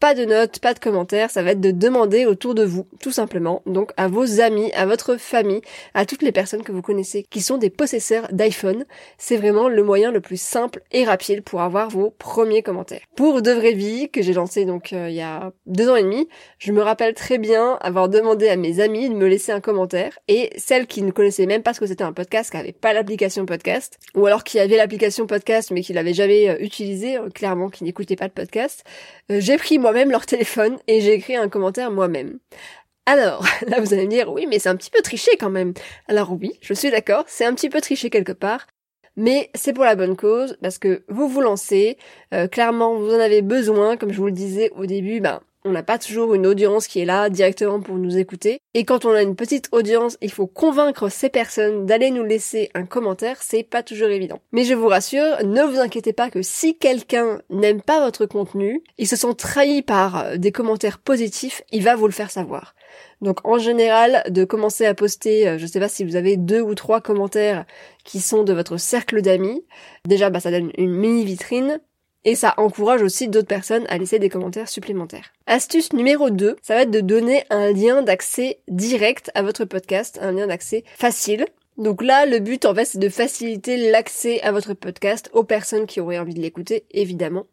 pas 0.00 0.14
de 0.14 0.24
notes, 0.24 0.60
pas 0.60 0.74
de 0.74 0.78
commentaires, 0.78 1.30
ça 1.30 1.42
va 1.42 1.50
être 1.52 1.60
de 1.60 1.70
demander 1.70 2.26
autour 2.26 2.54
de 2.54 2.64
vous, 2.64 2.86
tout 3.00 3.10
simplement, 3.10 3.62
donc 3.66 3.92
à 3.96 4.08
vos 4.08 4.40
amis, 4.40 4.70
à 4.72 4.86
votre 4.86 5.16
famille, 5.16 5.60
à 5.94 6.06
toutes 6.06 6.22
les 6.22 6.32
personnes 6.32 6.62
que 6.62 6.72
vous 6.72 6.82
connaissez 6.82 7.26
qui 7.30 7.40
sont 7.40 7.58
des 7.58 7.70
possesseurs 7.70 8.28
d'iPhone. 8.30 8.84
C'est 9.18 9.36
vraiment 9.36 9.68
le 9.68 9.82
moyen 9.82 10.12
le 10.12 10.20
plus 10.20 10.40
simple 10.40 10.82
et 10.92 11.04
rapide 11.04 11.42
pour 11.42 11.62
avoir 11.62 11.88
vos 11.90 12.10
premiers 12.10 12.62
commentaires. 12.62 13.00
Pour 13.16 13.42
De 13.42 13.50
Vraie 13.50 13.72
Vie, 13.72 14.08
que 14.10 14.22
j'ai 14.22 14.32
lancé 14.32 14.64
donc 14.64 14.92
euh, 14.92 15.08
il 15.08 15.16
y 15.16 15.20
a 15.20 15.52
deux 15.66 15.88
ans 15.88 15.96
et 15.96 16.02
demi, 16.02 16.28
je 16.58 16.72
me 16.72 16.82
rappelle 16.82 17.14
très 17.14 17.38
bien 17.38 17.76
avoir 17.80 18.08
demandé 18.08 18.48
à 18.48 18.56
mes 18.56 18.80
amis 18.80 19.08
de 19.08 19.14
me 19.14 19.26
laisser 19.26 19.52
un 19.52 19.60
commentaire 19.60 20.18
et 20.28 20.50
celles 20.56 20.86
qui 20.86 21.02
ne 21.02 21.10
connaissaient 21.10 21.46
même 21.46 21.62
pas 21.62 21.74
ce 21.74 21.80
que 21.80 21.86
c'était 21.86 22.04
un 22.04 22.12
podcast, 22.12 22.50
qui 22.50 22.56
n'avaient 22.56 22.72
pas 22.72 22.92
l'application 22.92 23.46
podcast, 23.46 23.98
ou 24.14 24.26
alors 24.26 24.44
qui 24.44 24.58
avaient 24.60 24.76
l'application 24.76 25.26
podcast 25.26 25.70
mais 25.70 25.82
qui 25.82 25.92
l'avaient 25.92 26.14
jamais 26.14 26.48
euh, 26.48 26.56
utilisée, 26.60 27.16
euh, 27.16 27.30
clairement 27.30 27.68
qui 27.68 27.84
n'écoutaient 27.84 28.16
pas 28.16 28.28
de 28.28 28.32
podcast, 28.32 28.84
j'ai 29.30 29.58
pris 29.58 29.78
moi-même 29.78 30.10
leur 30.10 30.26
téléphone 30.26 30.78
et 30.86 31.00
j'ai 31.00 31.14
écrit 31.14 31.36
un 31.36 31.48
commentaire 31.48 31.90
moi-même. 31.90 32.38
Alors, 33.06 33.44
là 33.66 33.80
vous 33.80 33.94
allez 33.94 34.04
me 34.04 34.10
dire, 34.10 34.32
oui, 34.32 34.46
mais 34.48 34.58
c'est 34.58 34.68
un 34.68 34.76
petit 34.76 34.90
peu 34.90 35.00
triché 35.02 35.36
quand 35.38 35.50
même. 35.50 35.72
Alors 36.08 36.32
oui, 36.32 36.52
je 36.60 36.74
suis 36.74 36.90
d'accord, 36.90 37.24
c'est 37.26 37.44
un 37.44 37.54
petit 37.54 37.70
peu 37.70 37.80
triché 37.80 38.10
quelque 38.10 38.32
part, 38.32 38.66
mais 39.16 39.50
c'est 39.54 39.72
pour 39.72 39.84
la 39.84 39.96
bonne 39.96 40.16
cause, 40.16 40.56
parce 40.62 40.78
que 40.78 41.02
vous 41.08 41.28
vous 41.28 41.40
lancez, 41.40 41.98
euh, 42.34 42.48
clairement 42.48 42.96
vous 42.96 43.14
en 43.14 43.20
avez 43.20 43.42
besoin, 43.42 43.96
comme 43.96 44.12
je 44.12 44.18
vous 44.18 44.26
le 44.26 44.32
disais 44.32 44.70
au 44.76 44.86
début, 44.86 45.20
ben 45.20 45.40
on 45.64 45.72
n'a 45.72 45.82
pas 45.82 45.98
toujours 45.98 46.34
une 46.34 46.46
audience 46.46 46.86
qui 46.86 47.00
est 47.00 47.04
là 47.04 47.28
directement 47.28 47.80
pour 47.80 47.96
nous 47.96 48.16
écouter. 48.16 48.60
Et 48.74 48.84
quand 48.84 49.04
on 49.04 49.10
a 49.10 49.22
une 49.22 49.36
petite 49.36 49.68
audience, 49.72 50.16
il 50.22 50.30
faut 50.30 50.46
convaincre 50.46 51.08
ces 51.08 51.28
personnes 51.28 51.86
d'aller 51.86 52.10
nous 52.10 52.24
laisser 52.24 52.70
un 52.74 52.86
commentaire, 52.86 53.42
c'est 53.42 53.62
pas 53.62 53.82
toujours 53.82 54.08
évident. 54.08 54.40
Mais 54.52 54.64
je 54.64 54.74
vous 54.74 54.86
rassure, 54.86 55.44
ne 55.44 55.62
vous 55.62 55.80
inquiétez 55.80 56.12
pas 56.12 56.30
que 56.30 56.42
si 56.42 56.76
quelqu'un 56.76 57.40
n'aime 57.50 57.82
pas 57.82 58.04
votre 58.04 58.26
contenu, 58.26 58.82
il 58.98 59.08
se 59.08 59.16
sent 59.16 59.34
trahi 59.36 59.82
par 59.82 60.18
euh, 60.18 60.36
des 60.36 60.52
commentaires 60.52 60.98
positifs, 60.98 61.62
il 61.72 61.82
va 61.82 61.96
vous 61.96 62.06
le 62.06 62.12
faire 62.12 62.30
savoir. 62.30 62.74
Donc 63.20 63.46
en 63.46 63.58
général, 63.58 64.22
de 64.28 64.44
commencer 64.44 64.86
à 64.86 64.94
poster, 64.94 65.48
euh, 65.48 65.58
je 65.58 65.66
sais 65.66 65.80
pas 65.80 65.88
si 65.88 66.04
vous 66.04 66.16
avez 66.16 66.36
deux 66.36 66.60
ou 66.60 66.74
trois 66.74 67.00
commentaires 67.00 67.64
qui 68.04 68.20
sont 68.20 68.44
de 68.44 68.52
votre 68.52 68.76
cercle 68.76 69.22
d'amis, 69.22 69.64
déjà 70.06 70.30
bah 70.30 70.40
ça 70.40 70.50
donne 70.50 70.70
une 70.78 70.94
mini 70.94 71.24
vitrine, 71.24 71.80
et 72.24 72.34
ça 72.34 72.54
encourage 72.56 73.02
aussi 73.02 73.28
d'autres 73.28 73.48
personnes 73.48 73.86
à 73.88 73.98
laisser 73.98 74.18
des 74.18 74.28
commentaires 74.28 74.68
supplémentaires. 74.68 75.32
Astuce 75.46 75.92
numéro 75.92 76.30
2, 76.30 76.56
ça 76.62 76.74
va 76.74 76.82
être 76.82 76.90
de 76.90 77.00
donner 77.00 77.44
un 77.50 77.72
lien 77.72 78.02
d'accès 78.02 78.60
direct 78.68 79.30
à 79.34 79.42
votre 79.42 79.64
podcast, 79.64 80.18
un 80.22 80.32
lien 80.32 80.46
d'accès 80.46 80.84
facile. 80.96 81.46
Donc 81.78 82.02
là, 82.02 82.26
le 82.26 82.40
but 82.40 82.64
en 82.64 82.74
fait, 82.74 82.84
c'est 82.84 82.98
de 82.98 83.08
faciliter 83.08 83.90
l'accès 83.90 84.40
à 84.42 84.50
votre 84.50 84.74
podcast 84.74 85.30
aux 85.32 85.44
personnes 85.44 85.86
qui 85.86 86.00
auraient 86.00 86.18
envie 86.18 86.34
de 86.34 86.40
l'écouter, 86.40 86.84
évidemment, 86.90 87.46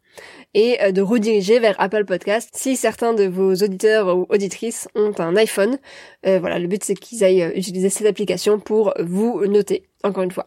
et 0.52 0.82
euh, 0.82 0.90
de 0.90 1.00
rediriger 1.00 1.60
vers 1.60 1.80
Apple 1.80 2.04
Podcast 2.04 2.50
si 2.52 2.74
certains 2.74 3.14
de 3.14 3.24
vos 3.24 3.54
auditeurs 3.54 4.16
ou 4.16 4.26
auditrices 4.28 4.88
ont 4.96 5.12
un 5.18 5.36
iPhone. 5.36 5.78
Euh, 6.26 6.40
voilà, 6.40 6.58
le 6.58 6.66
but 6.66 6.82
c'est 6.82 6.94
qu'ils 6.94 7.22
aillent 7.22 7.42
euh, 7.44 7.52
utiliser 7.54 7.88
cette 7.88 8.08
application 8.08 8.58
pour 8.58 8.94
vous 8.98 9.46
noter, 9.46 9.84
encore 10.02 10.24
une 10.24 10.32
fois. 10.32 10.46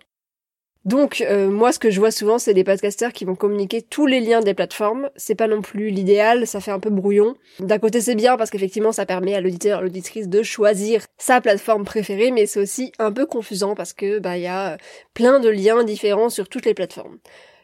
Donc 0.85 1.21
euh, 1.21 1.49
moi 1.49 1.73
ce 1.73 1.79
que 1.79 1.91
je 1.91 1.99
vois 1.99 2.11
souvent 2.11 2.39
c'est 2.39 2.53
des 2.53 2.63
podcasters 2.63 3.11
qui 3.11 3.25
vont 3.25 3.35
communiquer 3.35 3.81
tous 3.81 4.05
les 4.05 4.21
liens 4.21 4.39
des 4.39 4.53
plateformes. 4.53 5.09
C'est 5.17 5.35
pas 5.35 5.47
non 5.47 5.61
plus 5.61 5.89
l'idéal, 5.89 6.47
ça 6.47 6.61
fait 6.61 6.71
un 6.71 6.79
peu 6.79 6.89
brouillon. 6.89 7.35
D'un 7.59 7.79
côté 7.79 7.99
c'est 7.99 8.15
bien 8.15 8.37
parce 8.37 8.49
qu'effectivement 8.49 8.93
ça 8.93 9.05
permet 9.05 9.35
à 9.35 9.41
l'auditeur, 9.41 9.81
l'auditrice 9.81 10.29
de 10.29 10.41
choisir 10.41 11.03
sa 11.17 11.41
plateforme 11.41 11.83
préférée, 11.83 12.31
mais 12.31 12.45
c'est 12.45 12.61
aussi 12.61 12.93
un 12.97 13.11
peu 13.11 13.25
confusant 13.25 13.75
parce 13.75 13.91
que 13.93 14.19
bah 14.19 14.37
il 14.37 14.43
y 14.43 14.47
a 14.47 14.73
euh, 14.73 14.77
plein 15.13 15.39
de 15.39 15.49
liens 15.49 15.83
différents 15.83 16.29
sur 16.29 16.47
toutes 16.47 16.65
les 16.65 16.73
plateformes. 16.73 17.19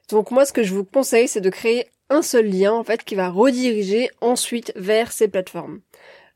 Donc 0.10 0.31
moi 0.31 0.45
ce 0.45 0.53
que 0.53 0.63
je 0.63 0.74
vous 0.74 0.84
conseille 0.84 1.29
c'est 1.29 1.41
de 1.41 1.50
créer 1.50 1.88
un 2.10 2.22
seul 2.22 2.48
lien 2.48 2.74
en 2.74 2.84
fait 2.84 3.03
qui 3.03 3.15
va 3.15 3.29
rediriger 3.29 4.10
ensuite 4.22 4.74
vers 4.75 5.12
ces 5.12 5.29
plateformes. 5.29 5.79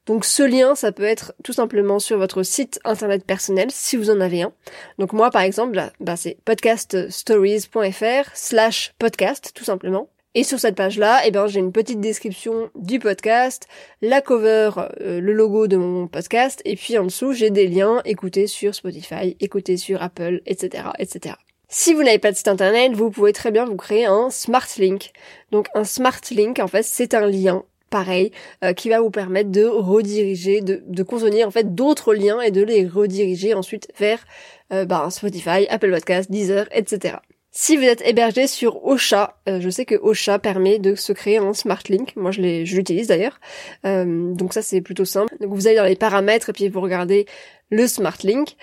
Donc 0.09 0.25
ce 0.25 0.41
lien, 0.41 0.73
ça 0.73 0.91
peut 0.91 1.03
être 1.03 1.35
tout 1.43 1.53
simplement 1.53 1.99
sur 1.99 2.17
votre 2.17 2.41
site 2.41 2.79
internet 2.83 3.23
personnel 3.23 3.67
si 3.69 3.95
vous 3.95 4.09
en 4.09 4.19
avez 4.21 4.41
un. 4.41 4.51
Donc 4.97 5.13
moi 5.13 5.29
par 5.29 5.43
exemple, 5.43 5.79
bah, 5.99 6.15
c'est 6.15 6.39
podcaststories.fr 6.45 8.31
slash 8.33 8.95
podcast 8.97 9.51
tout 9.53 9.63
simplement. 9.63 10.09
Et 10.33 10.43
sur 10.43 10.59
cette 10.59 10.73
page-là, 10.73 11.21
eh 11.25 11.31
ben, 11.31 11.45
j'ai 11.45 11.59
une 11.59 11.71
petite 11.71 11.99
description 11.99 12.71
du 12.73 12.97
podcast, 12.97 13.67
la 14.01 14.21
cover, 14.21 14.71
euh, 14.99 15.21
le 15.21 15.31
logo 15.31 15.67
de 15.67 15.77
mon 15.77 16.07
podcast, 16.07 16.63
et 16.65 16.75
puis 16.75 16.97
en 16.97 17.03
dessous, 17.03 17.33
j'ai 17.33 17.51
des 17.51 17.67
liens, 17.67 18.01
écouter 18.03 18.47
sur 18.47 18.73
Spotify, 18.73 19.37
écouter 19.39 19.77
sur 19.77 20.01
Apple, 20.01 20.41
etc., 20.47 20.85
etc. 20.97 21.35
Si 21.67 21.93
vous 21.93 22.01
n'avez 22.01 22.17
pas 22.17 22.31
de 22.31 22.35
site 22.35 22.47
internet, 22.47 22.93
vous 22.93 23.11
pouvez 23.11 23.33
très 23.33 23.51
bien 23.51 23.65
vous 23.65 23.75
créer 23.75 24.05
un 24.05 24.31
smart 24.31 24.67
link. 24.79 25.11
Donc 25.51 25.67
un 25.75 25.83
smart 25.83 26.21
link, 26.31 26.57
en 26.57 26.67
fait, 26.67 26.83
c'est 26.83 27.13
un 27.13 27.27
lien 27.27 27.63
pareil, 27.89 28.31
euh, 28.63 28.73
qui 28.73 28.89
va 28.89 29.01
vous 29.01 29.09
permettre 29.09 29.49
de 29.51 29.65
rediriger, 29.65 30.61
de, 30.61 30.83
de 30.85 31.03
contenir 31.03 31.47
en 31.47 31.51
fait 31.51 31.75
d'autres 31.75 32.13
liens 32.13 32.41
et 32.41 32.51
de 32.51 32.61
les 32.61 32.87
rediriger 32.87 33.53
ensuite 33.53 33.91
vers 33.97 34.25
euh, 34.71 34.85
bah, 34.85 35.07
Spotify, 35.09 35.67
Apple 35.69 35.91
Podcast, 35.91 36.31
Deezer, 36.31 36.67
etc. 36.71 37.17
Si 37.51 37.75
vous 37.77 37.83
êtes 37.83 38.01
hébergé 38.05 38.45
sur 38.45 38.85
Ocha, 38.85 39.39
euh, 39.47 39.59
je 39.59 39.69
sais 39.69 39.85
que 39.85 39.95
Ocha 39.95 40.37
permet 40.37 40.77
de 40.77 40.93
se 40.93 41.13
créer 41.13 41.37
un 41.37 41.53
smart 41.53 41.81
link. 41.89 42.15
Moi, 42.15 42.31
je 42.31 42.41
l'utilise 42.41 43.07
d'ailleurs. 43.07 43.39
donc 43.83 44.53
ça, 44.53 44.61
c'est 44.61 44.81
plutôt 44.81 45.05
simple. 45.05 45.35
Donc 45.39 45.53
vous 45.53 45.67
allez 45.67 45.77
dans 45.77 45.83
les 45.83 45.95
paramètres 45.95 46.49
et 46.49 46.53
puis 46.53 46.69
vous 46.69 46.81
regardez 46.81 47.25
le 47.71 47.87
smart 47.87 48.17
link 48.23 48.55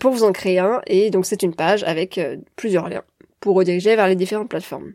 pour 0.00 0.10
vous 0.10 0.24
en 0.24 0.32
créer 0.32 0.58
un. 0.58 0.82
Et 0.88 1.10
donc 1.10 1.24
c'est 1.24 1.44
une 1.44 1.54
page 1.54 1.84
avec 1.84 2.20
plusieurs 2.56 2.88
liens 2.88 3.04
pour 3.42 3.56
rediriger 3.56 3.94
vers 3.96 4.08
les 4.08 4.16
différentes 4.16 4.48
plateformes. 4.48 4.94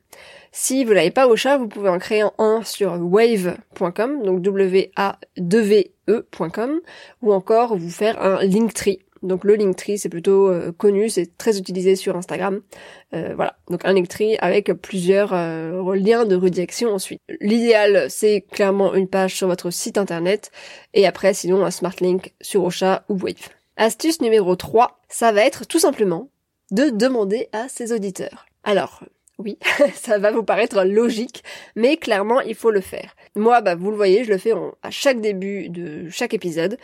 Si 0.52 0.84
vous 0.86 0.96
n'avez 0.96 1.12
pas 1.12 1.28
au 1.28 1.36
chat, 1.36 1.58
vous 1.58 1.68
pouvez 1.68 1.90
en 1.90 2.00
créer 2.00 2.24
un 2.40 2.64
sur 2.64 2.94
wave.com, 2.94 4.24
donc 4.24 4.42
W-A-2-V-E.com, 4.42 6.82
ou 7.22 7.34
encore 7.34 7.78
vous 7.78 7.92
faire 7.92 8.20
un 8.20 8.44
Linktree. 8.44 8.98
Donc 9.22 9.44
le 9.44 9.54
Linktree, 9.56 9.98
c'est 9.98 10.10
plutôt 10.10 10.48
euh, 10.48 10.72
connu, 10.72 11.10
c'est 11.10 11.38
très 11.38 11.60
utilisé 11.60 11.98
sur 11.98 12.16
Instagram. 12.16 12.62
Euh, 13.14 13.34
voilà, 13.36 13.58
donc 13.70 13.84
un 13.84 13.92
Linktree 13.92 14.38
avec 14.40 14.72
plusieurs 14.74 15.34
euh, 15.34 15.94
liens 15.96 16.24
de 16.26 16.38
redirection 16.38 16.94
ensuite. 16.94 17.20
L'idéal, 17.42 18.06
c'est 18.10 18.46
clairement 18.50 18.94
une 18.94 19.10
page 19.10 19.36
sur 19.36 19.48
votre 19.48 19.72
site 19.72 19.98
internet, 19.98 20.52
et 20.94 21.06
après, 21.06 21.34
sinon, 21.34 21.66
un 21.66 21.72
Smart 21.72 21.96
Link 22.00 22.34
sur 22.40 22.64
Ocha 22.64 23.04
ou 23.10 23.18
Wave. 23.18 23.50
Astuce 23.76 24.22
numéro 24.22 24.56
3, 24.56 25.02
ça 25.10 25.34
va 25.34 25.42
être 25.42 25.68
tout 25.68 25.80
simplement 25.80 26.30
de 26.72 26.90
demander 26.90 27.50
à 27.54 27.70
ses 27.70 27.92
auditeurs. 27.92 28.46
Alors, 28.64 29.04
oui, 29.38 29.58
ça 29.96 30.18
va 30.18 30.32
vous 30.32 30.44
paraître 30.44 30.84
logique, 30.84 31.44
mais 31.76 31.98
clairement, 31.98 32.42
il 32.42 32.56
faut 32.56 32.72
le 32.72 32.82
faire. 32.82 33.16
Moi, 33.36 33.62
bah, 33.62 33.76
vous 33.76 33.92
le 33.92 33.98
voyez, 33.98 34.24
je 34.24 34.32
le 34.32 34.38
fais 34.38 34.54
à 34.82 34.92
chaque 34.92 35.22
début 35.22 35.70
de 35.70 36.10
chaque 36.10 36.34
épisode. 36.34 36.78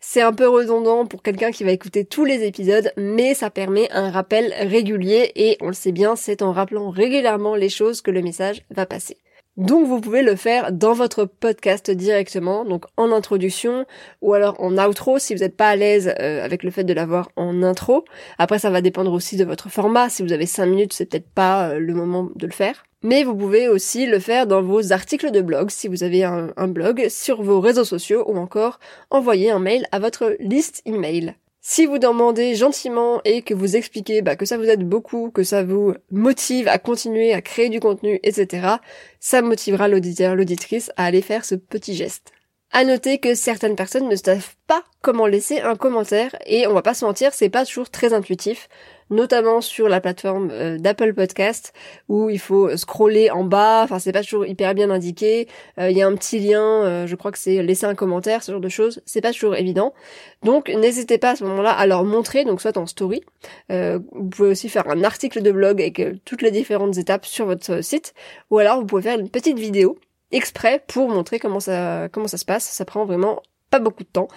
C'est 0.00 0.22
un 0.22 0.32
peu 0.32 0.48
redondant 0.48 1.06
pour 1.06 1.22
quelqu'un 1.22 1.50
qui 1.50 1.64
va 1.64 1.72
écouter 1.72 2.04
tous 2.04 2.24
les 2.24 2.44
épisodes, 2.44 2.92
mais 2.96 3.34
ça 3.34 3.50
permet 3.50 3.90
un 3.90 4.10
rappel 4.10 4.54
régulier 4.56 5.32
et 5.34 5.58
on 5.60 5.66
le 5.66 5.72
sait 5.72 5.92
bien, 5.92 6.14
c'est 6.14 6.40
en 6.40 6.52
rappelant 6.52 6.90
régulièrement 6.90 7.56
les 7.56 7.68
choses 7.68 8.00
que 8.00 8.12
le 8.12 8.22
message 8.22 8.62
va 8.70 8.86
passer. 8.86 9.18
Donc 9.58 9.88
vous 9.88 10.00
pouvez 10.00 10.22
le 10.22 10.36
faire 10.36 10.70
dans 10.70 10.92
votre 10.92 11.24
podcast 11.24 11.90
directement, 11.90 12.64
donc 12.64 12.84
en 12.96 13.10
introduction 13.10 13.86
ou 14.22 14.32
alors 14.32 14.54
en 14.60 14.78
outro 14.78 15.18
si 15.18 15.34
vous 15.34 15.40
n'êtes 15.40 15.56
pas 15.56 15.70
à 15.70 15.74
l'aise 15.74 16.14
euh, 16.20 16.44
avec 16.44 16.62
le 16.62 16.70
fait 16.70 16.84
de 16.84 16.92
l'avoir 16.92 17.32
en 17.34 17.64
intro. 17.64 18.04
Après 18.38 18.60
ça 18.60 18.70
va 18.70 18.80
dépendre 18.80 19.12
aussi 19.12 19.36
de 19.36 19.44
votre 19.44 19.68
format. 19.68 20.10
Si 20.10 20.22
vous 20.22 20.32
avez 20.32 20.46
5 20.46 20.66
minutes, 20.66 20.92
c'est 20.92 21.06
peut-être 21.06 21.28
pas 21.28 21.70
euh, 21.70 21.80
le 21.80 21.92
moment 21.92 22.28
de 22.36 22.46
le 22.46 22.52
faire. 22.52 22.84
Mais 23.02 23.24
vous 23.24 23.34
pouvez 23.34 23.66
aussi 23.66 24.06
le 24.06 24.20
faire 24.20 24.46
dans 24.46 24.62
vos 24.62 24.92
articles 24.92 25.32
de 25.32 25.40
blog 25.40 25.70
si 25.70 25.88
vous 25.88 26.04
avez 26.04 26.22
un, 26.22 26.68
blog, 26.68 27.08
sur 27.08 27.42
vos 27.42 27.60
réseaux 27.60 27.84
sociaux 27.84 28.22
ou 28.28 28.36
encore 28.38 28.78
envoyer 29.10 29.50
un 29.50 29.58
mail 29.58 29.86
à 29.90 29.98
votre 29.98 30.36
liste 30.38 30.82
email. 30.86 31.34
Si 31.70 31.84
vous 31.84 31.98
demandez 31.98 32.54
gentiment 32.54 33.20
et 33.26 33.42
que 33.42 33.52
vous 33.52 33.76
expliquez 33.76 34.22
bah, 34.22 34.36
que 34.36 34.46
ça 34.46 34.56
vous 34.56 34.64
aide 34.64 34.88
beaucoup, 34.88 35.30
que 35.30 35.42
ça 35.42 35.64
vous 35.64 35.92
motive 36.10 36.66
à 36.66 36.78
continuer 36.78 37.34
à 37.34 37.42
créer 37.42 37.68
du 37.68 37.78
contenu, 37.78 38.20
etc., 38.22 38.76
ça 39.20 39.42
motivera 39.42 39.86
l'auditeur, 39.86 40.34
l'auditrice 40.34 40.90
à 40.96 41.04
aller 41.04 41.20
faire 41.20 41.44
ce 41.44 41.56
petit 41.56 41.94
geste. 41.94 42.32
À 42.70 42.84
noter 42.84 43.16
que 43.18 43.34
certaines 43.34 43.76
personnes 43.76 44.08
ne 44.08 44.16
savent 44.16 44.54
pas 44.66 44.84
comment 45.00 45.26
laisser 45.26 45.60
un 45.60 45.74
commentaire 45.74 46.36
et 46.44 46.66
on 46.66 46.74
va 46.74 46.82
pas 46.82 46.92
se 46.92 47.04
mentir, 47.04 47.32
c'est 47.32 47.48
pas 47.48 47.64
toujours 47.64 47.88
très 47.88 48.12
intuitif, 48.12 48.68
notamment 49.08 49.62
sur 49.62 49.88
la 49.88 50.02
plateforme 50.02 50.50
euh, 50.50 50.76
d'Apple 50.76 51.14
Podcast 51.14 51.72
où 52.10 52.28
il 52.28 52.38
faut 52.38 52.76
scroller 52.76 53.30
en 53.30 53.42
bas, 53.42 53.84
enfin 53.84 53.98
c'est 53.98 54.12
pas 54.12 54.22
toujours 54.22 54.44
hyper 54.44 54.74
bien 54.74 54.90
indiqué, 54.90 55.48
euh, 55.80 55.88
il 55.88 55.96
y 55.96 56.02
a 56.02 56.06
un 56.06 56.14
petit 56.14 56.40
lien, 56.40 56.84
euh, 56.84 57.06
je 57.06 57.16
crois 57.16 57.32
que 57.32 57.38
c'est 57.38 57.62
laisser 57.62 57.86
un 57.86 57.94
commentaire, 57.94 58.42
ce 58.42 58.52
genre 58.52 58.60
de 58.60 58.68
choses, 58.68 59.00
c'est 59.06 59.22
pas 59.22 59.32
toujours 59.32 59.56
évident. 59.56 59.94
Donc 60.42 60.68
n'hésitez 60.68 61.16
pas 61.16 61.30
à 61.30 61.36
ce 61.36 61.44
moment-là 61.44 61.72
à 61.72 61.86
leur 61.86 62.04
montrer, 62.04 62.44
donc 62.44 62.60
soit 62.60 62.76
en 62.76 62.86
story, 62.86 63.22
vous 63.70 64.28
pouvez 64.30 64.50
aussi 64.50 64.68
faire 64.68 64.88
un 64.90 65.02
article 65.04 65.40
de 65.40 65.52
blog 65.52 65.80
avec 65.80 66.02
toutes 66.26 66.42
les 66.42 66.50
différentes 66.50 66.98
étapes 66.98 67.24
sur 67.24 67.46
votre 67.46 67.82
site, 67.82 68.12
ou 68.50 68.58
alors 68.58 68.78
vous 68.78 68.86
pouvez 68.86 69.02
faire 69.02 69.18
une 69.18 69.30
petite 69.30 69.58
vidéo 69.58 69.98
exprès 70.32 70.82
pour 70.86 71.08
montrer 71.08 71.38
comment 71.38 71.60
ça, 71.60 72.08
comment 72.12 72.28
ça 72.28 72.38
se 72.38 72.44
passe. 72.44 72.64
Ça 72.64 72.84
prend 72.84 73.04
vraiment 73.04 73.42
pas 73.70 73.78
beaucoup 73.78 74.02
de 74.02 74.08
temps. 74.08 74.28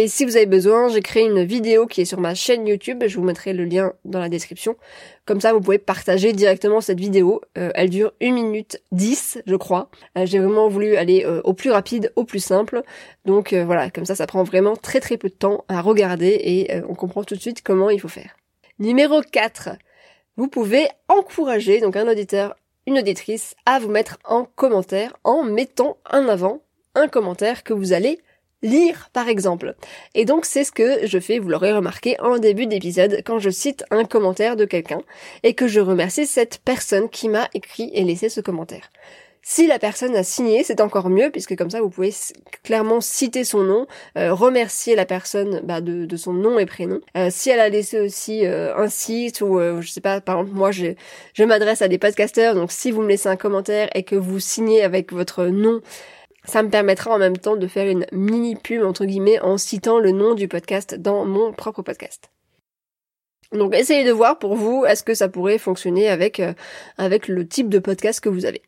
Et 0.00 0.06
si 0.06 0.24
vous 0.24 0.36
avez 0.36 0.46
besoin, 0.46 0.86
j'ai 0.86 1.00
créé 1.00 1.24
une 1.24 1.42
vidéo 1.42 1.88
qui 1.88 2.02
est 2.02 2.04
sur 2.04 2.20
ma 2.20 2.32
chaîne 2.32 2.68
YouTube, 2.68 3.02
je 3.04 3.16
vous 3.18 3.24
mettrai 3.24 3.52
le 3.52 3.64
lien 3.64 3.94
dans 4.04 4.20
la 4.20 4.28
description. 4.28 4.76
Comme 5.24 5.40
ça, 5.40 5.52
vous 5.52 5.60
pouvez 5.60 5.78
partager 5.78 6.32
directement 6.32 6.80
cette 6.80 7.00
vidéo. 7.00 7.40
Euh, 7.58 7.72
elle 7.74 7.90
dure 7.90 8.12
1 8.22 8.30
minute 8.30 8.80
10, 8.92 9.42
je 9.44 9.56
crois. 9.56 9.90
Euh, 10.16 10.24
j'ai 10.24 10.38
vraiment 10.38 10.68
voulu 10.68 10.94
aller 10.94 11.24
euh, 11.26 11.40
au 11.42 11.52
plus 11.52 11.72
rapide, 11.72 12.12
au 12.14 12.22
plus 12.22 12.38
simple. 12.38 12.82
Donc 13.24 13.52
voilà, 13.52 13.90
comme 13.90 14.04
ça, 14.04 14.14
ça 14.14 14.28
prend 14.28 14.44
vraiment 14.44 14.76
très 14.76 15.00
très 15.00 15.16
peu 15.16 15.30
de 15.30 15.34
temps 15.34 15.64
à 15.66 15.80
regarder 15.80 16.28
et 16.44 16.80
on 16.88 16.94
comprend 16.94 17.24
tout 17.24 17.34
de 17.34 17.40
suite 17.40 17.62
comment 17.62 17.90
il 17.90 18.00
faut 18.00 18.06
faire. 18.06 18.36
Numéro 18.78 19.20
4. 19.20 19.70
Vous 20.36 20.46
pouvez 20.46 20.86
encourager 21.08 21.80
donc 21.80 21.96
un 21.96 22.06
auditeur 22.06 22.54
une 22.88 23.00
auditrice 23.00 23.54
à 23.66 23.78
vous 23.78 23.90
mettre 23.90 24.18
en 24.24 24.44
commentaire 24.44 25.14
en 25.22 25.42
mettant 25.42 25.98
en 26.10 26.26
avant 26.26 26.62
un 26.94 27.06
commentaire 27.06 27.62
que 27.62 27.74
vous 27.74 27.92
allez 27.92 28.18
lire 28.62 29.10
par 29.12 29.28
exemple. 29.28 29.74
Et 30.14 30.24
donc 30.24 30.46
c'est 30.46 30.64
ce 30.64 30.72
que 30.72 31.06
je 31.06 31.18
fais, 31.18 31.38
vous 31.38 31.50
l'aurez 31.50 31.74
remarqué 31.74 32.18
en 32.18 32.38
début 32.38 32.66
d'épisode 32.66 33.20
quand 33.26 33.40
je 33.40 33.50
cite 33.50 33.84
un 33.90 34.04
commentaire 34.04 34.56
de 34.56 34.64
quelqu'un 34.64 35.02
et 35.42 35.52
que 35.52 35.68
je 35.68 35.80
remercie 35.80 36.26
cette 36.26 36.60
personne 36.64 37.10
qui 37.10 37.28
m'a 37.28 37.50
écrit 37.52 37.90
et 37.92 38.04
laissé 38.04 38.30
ce 38.30 38.40
commentaire. 38.40 38.90
Si 39.50 39.66
la 39.66 39.78
personne 39.78 40.14
a 40.14 40.24
signé, 40.24 40.62
c'est 40.62 40.82
encore 40.82 41.08
mieux 41.08 41.30
puisque 41.30 41.56
comme 41.56 41.70
ça 41.70 41.80
vous 41.80 41.88
pouvez 41.88 42.14
clairement 42.62 43.00
citer 43.00 43.44
son 43.44 43.62
nom, 43.62 43.86
euh, 44.18 44.34
remercier 44.34 44.94
la 44.94 45.06
personne 45.06 45.62
bah, 45.64 45.80
de, 45.80 46.16
son 46.18 46.34
nom 46.34 46.58
et 46.58 46.66
prénom. 46.66 47.00
Euh, 47.16 47.28
si 47.30 47.48
elle 47.48 47.60
a 47.60 47.70
laissé 47.70 47.98
aussi 47.98 48.44
euh, 48.44 48.76
un 48.76 48.88
site 48.88 49.40
ou 49.40 49.58
je 49.80 49.88
sais 49.88 50.02
pas, 50.02 50.20
par 50.20 50.40
exemple 50.40 50.54
moi 50.54 50.70
je, 50.70 50.88
je 51.32 51.44
m'adresse 51.44 51.80
à 51.80 51.88
des 51.88 51.96
podcasteurs, 51.96 52.54
donc 52.54 52.70
si 52.70 52.90
vous 52.90 53.00
me 53.00 53.08
laissez 53.08 53.30
un 53.30 53.36
commentaire 53.36 53.88
et 53.94 54.02
que 54.02 54.16
vous 54.16 54.38
signez 54.38 54.82
avec 54.82 55.14
votre 55.14 55.46
nom, 55.46 55.80
ça 56.44 56.62
me 56.62 56.68
permettra 56.68 57.10
en 57.10 57.18
même 57.18 57.38
temps 57.38 57.56
de 57.56 57.66
faire 57.66 57.88
une 57.88 58.04
mini 58.12 58.54
pub 58.54 58.84
entre 58.84 59.06
guillemets 59.06 59.40
en 59.40 59.56
citant 59.56 59.98
le 59.98 60.10
nom 60.10 60.34
du 60.34 60.46
podcast 60.46 60.94
dans 60.94 61.24
mon 61.24 61.54
propre 61.54 61.80
podcast. 61.80 62.28
Donc 63.52 63.74
essayez 63.74 64.04
de 64.04 64.12
voir 64.12 64.38
pour 64.38 64.56
vous 64.56 64.84
est-ce 64.84 65.02
que 65.02 65.14
ça 65.14 65.30
pourrait 65.30 65.56
fonctionner 65.56 66.10
avec 66.10 66.42
avec 66.98 67.28
le 67.28 67.48
type 67.48 67.70
de 67.70 67.78
podcast 67.78 68.20
que 68.20 68.28
vous 68.28 68.44
avez. 68.44 68.60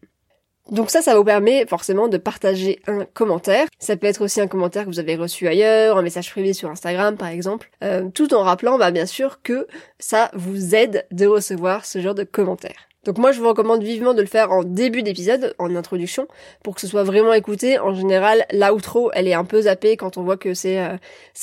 Donc 0.71 0.90
ça, 0.90 1.02
ça 1.02 1.17
vous 1.17 1.25
permet 1.25 1.67
forcément 1.67 2.09
de 2.09 2.17
partager 2.17 2.81
un 2.87 3.05
commentaire. 3.05 3.67
Ça 3.79 3.97
peut 3.97 4.07
être 4.07 4.23
aussi 4.23 4.40
un 4.40 4.47
commentaire 4.47 4.85
que 4.85 4.90
vous 4.90 5.00
avez 5.00 5.17
reçu 5.17 5.49
ailleurs, 5.49 5.99
un 5.99 6.02
message 6.02 6.31
privé 6.31 6.52
sur 6.52 6.71
Instagram 6.71 7.17
par 7.17 7.29
exemple, 7.29 7.71
euh, 7.83 8.09
tout 8.14 8.35
en 8.35 8.43
rappelant 8.43 8.79
bah, 8.79 8.90
bien 8.90 9.07
sûr 9.07 9.43
que 9.43 9.67
ça 9.99 10.31
vous 10.35 10.75
aide 10.75 11.07
de 11.11 11.26
recevoir 11.26 11.85
ce 11.85 12.00
genre 12.00 12.14
de 12.14 12.25
commentaires. 12.25 12.88
Donc 13.05 13.17
moi 13.17 13.33
je 13.33 13.40
vous 13.40 13.49
recommande 13.49 13.83
vivement 13.83 14.12
de 14.12 14.21
le 14.21 14.26
faire 14.26 14.52
en 14.52 14.62
début 14.62 15.02
d'épisode, 15.02 15.55
en 15.59 15.75
introduction, 15.75 16.29
pour 16.62 16.75
que 16.75 16.83
ce 16.83 16.87
soit 16.87 17.02
vraiment 17.02 17.33
écouté. 17.33 17.79
En 17.79 17.95
général, 17.95 18.45
l'outro, 18.52 19.11
elle 19.14 19.26
est 19.26 19.35
un 19.35 19.44
peu 19.44 19.62
zappée 19.62 19.96
quand 19.96 20.18
on 20.18 20.23
voit 20.23 20.37
que 20.37 20.53
c'est 20.53 20.79
euh, 20.79 20.96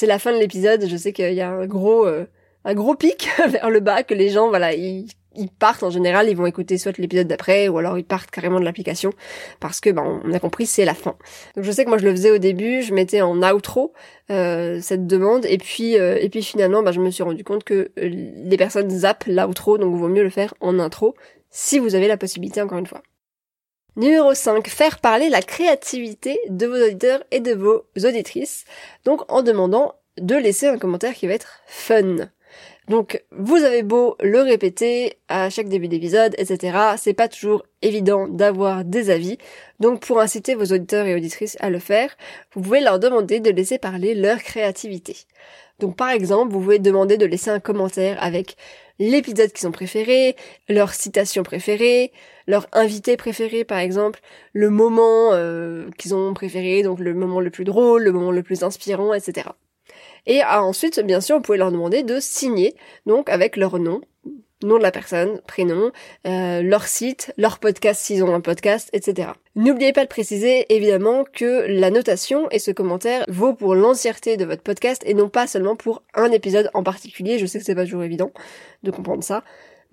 la 0.03 0.19
fin 0.19 0.31
de 0.31 0.37
l'épisode. 0.37 0.85
Je 0.87 0.95
sais 0.95 1.13
qu'il 1.13 1.33
y 1.33 1.41
a 1.41 1.49
un 1.49 1.65
gros 1.65 2.05
euh, 2.05 2.27
un 2.63 2.75
gros 2.75 2.95
pic 2.95 3.27
vers 3.47 3.69
le 3.69 3.79
bas 3.79 4.03
que 4.03 4.13
les 4.13 4.29
gens 4.29 4.49
voilà 4.49 4.73
ils 4.73 5.07
ils 5.37 5.49
partent 5.49 5.83
en 5.83 5.89
général, 5.89 6.29
ils 6.29 6.35
vont 6.35 6.45
écouter 6.45 6.77
soit 6.77 6.97
l'épisode 6.97 7.27
d'après 7.27 7.67
ou 7.67 7.77
alors 7.77 7.97
ils 7.97 8.03
partent 8.03 8.31
carrément 8.31 8.59
de 8.59 8.65
l'application 8.65 9.11
parce 9.59 9.79
que 9.79 9.89
ben 9.89 10.21
on 10.23 10.33
a 10.33 10.39
compris 10.39 10.65
c'est 10.65 10.85
la 10.85 10.93
fin. 10.93 11.15
Donc 11.55 11.65
je 11.65 11.71
sais 11.71 11.83
que 11.83 11.89
moi 11.89 11.97
je 11.97 12.05
le 12.05 12.11
faisais 12.11 12.31
au 12.31 12.37
début, 12.37 12.81
je 12.81 12.93
mettais 12.93 13.21
en 13.21 13.41
outro 13.53 13.93
euh, 14.29 14.79
cette 14.81 15.07
demande 15.07 15.45
et 15.45 15.57
puis 15.57 15.97
euh, 15.97 16.17
et 16.19 16.29
puis 16.29 16.43
finalement 16.43 16.83
ben, 16.83 16.91
je 16.91 16.99
me 16.99 17.11
suis 17.11 17.23
rendu 17.23 17.43
compte 17.43 17.63
que 17.63 17.91
euh, 17.99 18.09
les 18.09 18.57
personnes 18.57 18.89
zappent 18.89 19.25
l'outro 19.27 19.77
donc 19.77 19.93
il 19.93 19.99
vaut 19.99 20.09
mieux 20.09 20.23
le 20.23 20.29
faire 20.29 20.53
en 20.59 20.79
intro 20.79 21.15
si 21.49 21.79
vous 21.79 21.95
avez 21.95 22.07
la 22.07 22.17
possibilité 22.17 22.61
encore 22.61 22.77
une 22.77 22.87
fois. 22.87 23.01
Numéro 23.95 24.35
5, 24.35 24.67
faire 24.67 24.99
parler 24.99 25.27
la 25.27 25.41
créativité 25.41 26.39
de 26.49 26.67
vos 26.67 26.75
auditeurs 26.75 27.23
et 27.31 27.39
de 27.39 27.55
vos 27.55 27.83
auditrices, 28.03 28.65
donc 29.05 29.23
en 29.31 29.41
demandant 29.41 29.95
de 30.19 30.35
laisser 30.35 30.67
un 30.67 30.77
commentaire 30.77 31.15
qui 31.15 31.25
va 31.25 31.33
être 31.33 31.61
fun. 31.65 32.29
Donc 32.87 33.21
vous 33.31 33.57
avez 33.57 33.83
beau 33.83 34.15
le 34.21 34.41
répéter 34.41 35.17
à 35.27 35.49
chaque 35.49 35.67
début 35.67 35.89
d'épisode, 35.89 36.33
etc. 36.37 36.77
C'est 36.97 37.13
pas 37.13 37.27
toujours 37.27 37.63
évident 37.81 38.29
d'avoir 38.29 38.85
des 38.85 39.09
avis. 39.09 39.37
Donc 39.81 40.05
pour 40.05 40.21
inciter 40.21 40.55
vos 40.55 40.65
auditeurs 40.65 41.05
et 41.05 41.13
auditrices 41.13 41.57
à 41.59 41.69
le 41.69 41.79
faire, 41.79 42.15
vous 42.53 42.61
pouvez 42.61 42.79
leur 42.79 42.99
demander 42.99 43.41
de 43.41 43.51
laisser 43.51 43.77
parler 43.77 44.15
leur 44.15 44.37
créativité. 44.37 45.17
Donc 45.79 45.97
par 45.97 46.09
exemple, 46.09 46.53
vous 46.53 46.61
pouvez 46.61 46.79
demander 46.79 47.17
de 47.17 47.25
laisser 47.25 47.49
un 47.49 47.59
commentaire 47.59 48.17
avec 48.23 48.55
l'épisode 48.99 49.51
qu'ils 49.51 49.67
ont 49.67 49.71
préféré, 49.71 50.35
leur 50.69 50.93
citation 50.93 51.43
préférée, 51.43 52.13
leur 52.47 52.67
invité 52.71 53.17
préféré 53.17 53.65
par 53.65 53.79
exemple, 53.79 54.21
le 54.53 54.69
moment 54.69 55.33
euh, 55.33 55.89
qu'ils 55.97 56.15
ont 56.15 56.33
préféré, 56.33 56.83
donc 56.83 56.99
le 56.99 57.13
moment 57.13 57.41
le 57.41 57.49
plus 57.49 57.65
drôle, 57.65 58.03
le 58.03 58.13
moment 58.13 58.31
le 58.31 58.43
plus 58.43 58.63
inspirant, 58.63 59.13
etc. 59.13 59.49
Et 60.27 60.41
ah, 60.43 60.61
ensuite, 60.61 60.99
bien 60.99 61.21
sûr, 61.21 61.37
vous 61.37 61.41
pouvez 61.41 61.57
leur 61.57 61.71
demander 61.71 62.03
de 62.03 62.19
signer, 62.19 62.75
donc 63.05 63.29
avec 63.29 63.55
leur 63.55 63.79
nom, 63.79 64.01
nom 64.63 64.77
de 64.77 64.83
la 64.83 64.91
personne, 64.91 65.39
prénom, 65.47 65.91
euh, 66.25 66.61
leur 66.61 66.85
site, 66.87 67.33
leur 67.37 67.59
podcast 67.59 68.01
s'ils 68.01 68.23
ont 68.23 68.33
un 68.33 68.41
podcast, 68.41 68.89
etc. 68.91 69.29
N'oubliez 69.55 69.93
pas 69.93 70.03
de 70.03 70.09
préciser 70.09 70.65
évidemment 70.75 71.23
que 71.23 71.65
la 71.67 71.91
notation 71.91 72.49
et 72.51 72.59
ce 72.59 72.71
commentaire 72.71 73.23
vaut 73.29 73.53
pour 73.53 73.73
l'entièreté 73.73 74.35
de 74.35 74.43
votre 74.43 74.63
podcast 74.63 75.01
et 75.05 75.13
non 75.13 75.29
pas 75.29 75.47
seulement 75.47 75.77
pour 75.77 76.03
un 76.13 76.31
épisode 76.31 76.69
en 76.73 76.83
particulier. 76.83 77.39
Je 77.39 77.45
sais 77.45 77.59
que 77.59 77.65
c'est 77.65 77.75
pas 77.75 77.85
toujours 77.85 78.03
évident 78.03 78.31
de 78.83 78.91
comprendre 78.91 79.23
ça. 79.23 79.43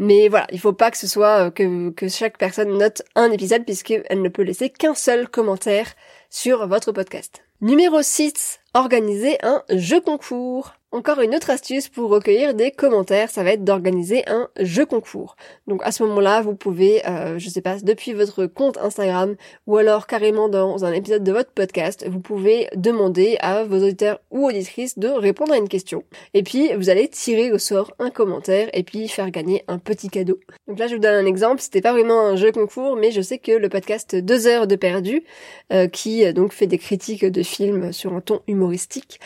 Mais 0.01 0.27
voilà, 0.29 0.49
il 0.51 0.59
faut 0.59 0.73
pas 0.73 0.91
que 0.91 0.99
ce 0.99 1.07
soit 1.07 1.47
euh, 1.47 1.51
que, 1.51 1.91
que 1.91 2.09
chaque 2.09 2.39
personne 2.39 2.77
note 2.77 3.03
un 3.15 3.31
épisode 3.31 3.65
puisqu'elle 3.65 4.21
ne 4.21 4.29
peut 4.29 4.43
laisser 4.43 4.69
qu'un 4.69 4.95
seul 4.95 5.29
commentaire 5.29 5.95
sur 6.31 6.67
votre 6.67 6.91
podcast. 6.91 7.45
Numéro 7.61 8.03
6, 8.03 8.61
organiser 8.75 9.39
un 9.43 9.63
jeu 9.71 10.01
concours. 10.01 10.75
Encore 10.95 11.21
une 11.23 11.35
autre 11.35 11.51
astuce 11.51 11.89
pour 11.89 12.09
recueillir 12.09 12.55
des 12.55 12.71
commentaires, 12.71 13.29
ça 13.29 13.43
va 13.43 13.51
être 13.51 13.65
d'organiser 13.65 14.23
un 14.29 14.49
jeu 14.61 14.87
concours. 14.87 15.35
Donc 15.67 15.81
à 15.83 15.91
ce 15.91 16.05
moment-là, 16.05 16.41
vous 16.41 16.55
pouvez, 16.55 17.05
euh, 17.09 17.37
je 17.37 17.49
sais 17.49 17.63
pas, 17.63 17.81
depuis 17.81 18.13
votre 18.13 18.47
compte 18.47 18.79
Instagram 18.79 19.35
ou 19.67 19.77
alors 19.77 20.07
carrément 20.07 20.49
dans 20.49 20.85
un 20.85 20.93
épisode 20.93 21.25
de 21.25 21.33
votre 21.33 21.51
podcast, 21.51 22.07
vous 22.09 22.21
pouvez 22.21 22.69
demander 22.77 23.37
à 23.41 23.65
vos 23.65 23.79
auditeurs 23.79 24.21
ou 24.31 24.47
auditrices 24.47 24.97
de 24.97 25.09
répondre 25.09 25.53
à 25.53 25.57
une 25.57 25.69
question. 25.69 26.05
Et 26.33 26.45
puis 26.45 26.73
vous 26.75 26.91
allez 26.91 27.09
tirer 27.09 27.51
au 27.51 27.59
sort 27.59 27.93
un 27.99 28.11
commentaire 28.11 28.69
et 28.73 28.85
puis 28.85 29.09
faire 29.09 29.33
gagner 29.33 29.65
un 29.67 29.79
petit 29.79 30.11
cadeau. 30.11 30.39
Donc 30.69 30.79
là, 30.79 30.87
je 30.87 30.95
vous 30.95 31.01
donne 31.01 31.17
un 31.17 31.27
exemple. 31.27 31.61
C'était 31.61 31.81
pas 31.81 31.93
vraiment 31.93 32.21
un 32.21 32.37
jeu 32.37 32.53
concours, 32.53 32.95
mais 32.95 33.11
je 33.11 33.21
sais 33.21 33.39
que 33.39 33.51
le 33.51 33.69
podcast 33.69 34.15
2 34.15 34.47
heures 34.47 34.69
de 34.69 34.77
perdu, 34.77 35.25
euh, 35.73 35.89
qui 35.89 36.25
euh, 36.25 36.33
donc 36.33 36.53
fait 36.53 36.69
des 36.69 36.79
critiques 36.79 37.25
de 37.25 37.43
films 37.43 37.93
sur 37.93 38.15
un 38.15 38.21
ton 38.21 38.43
humoristique, 38.47 39.19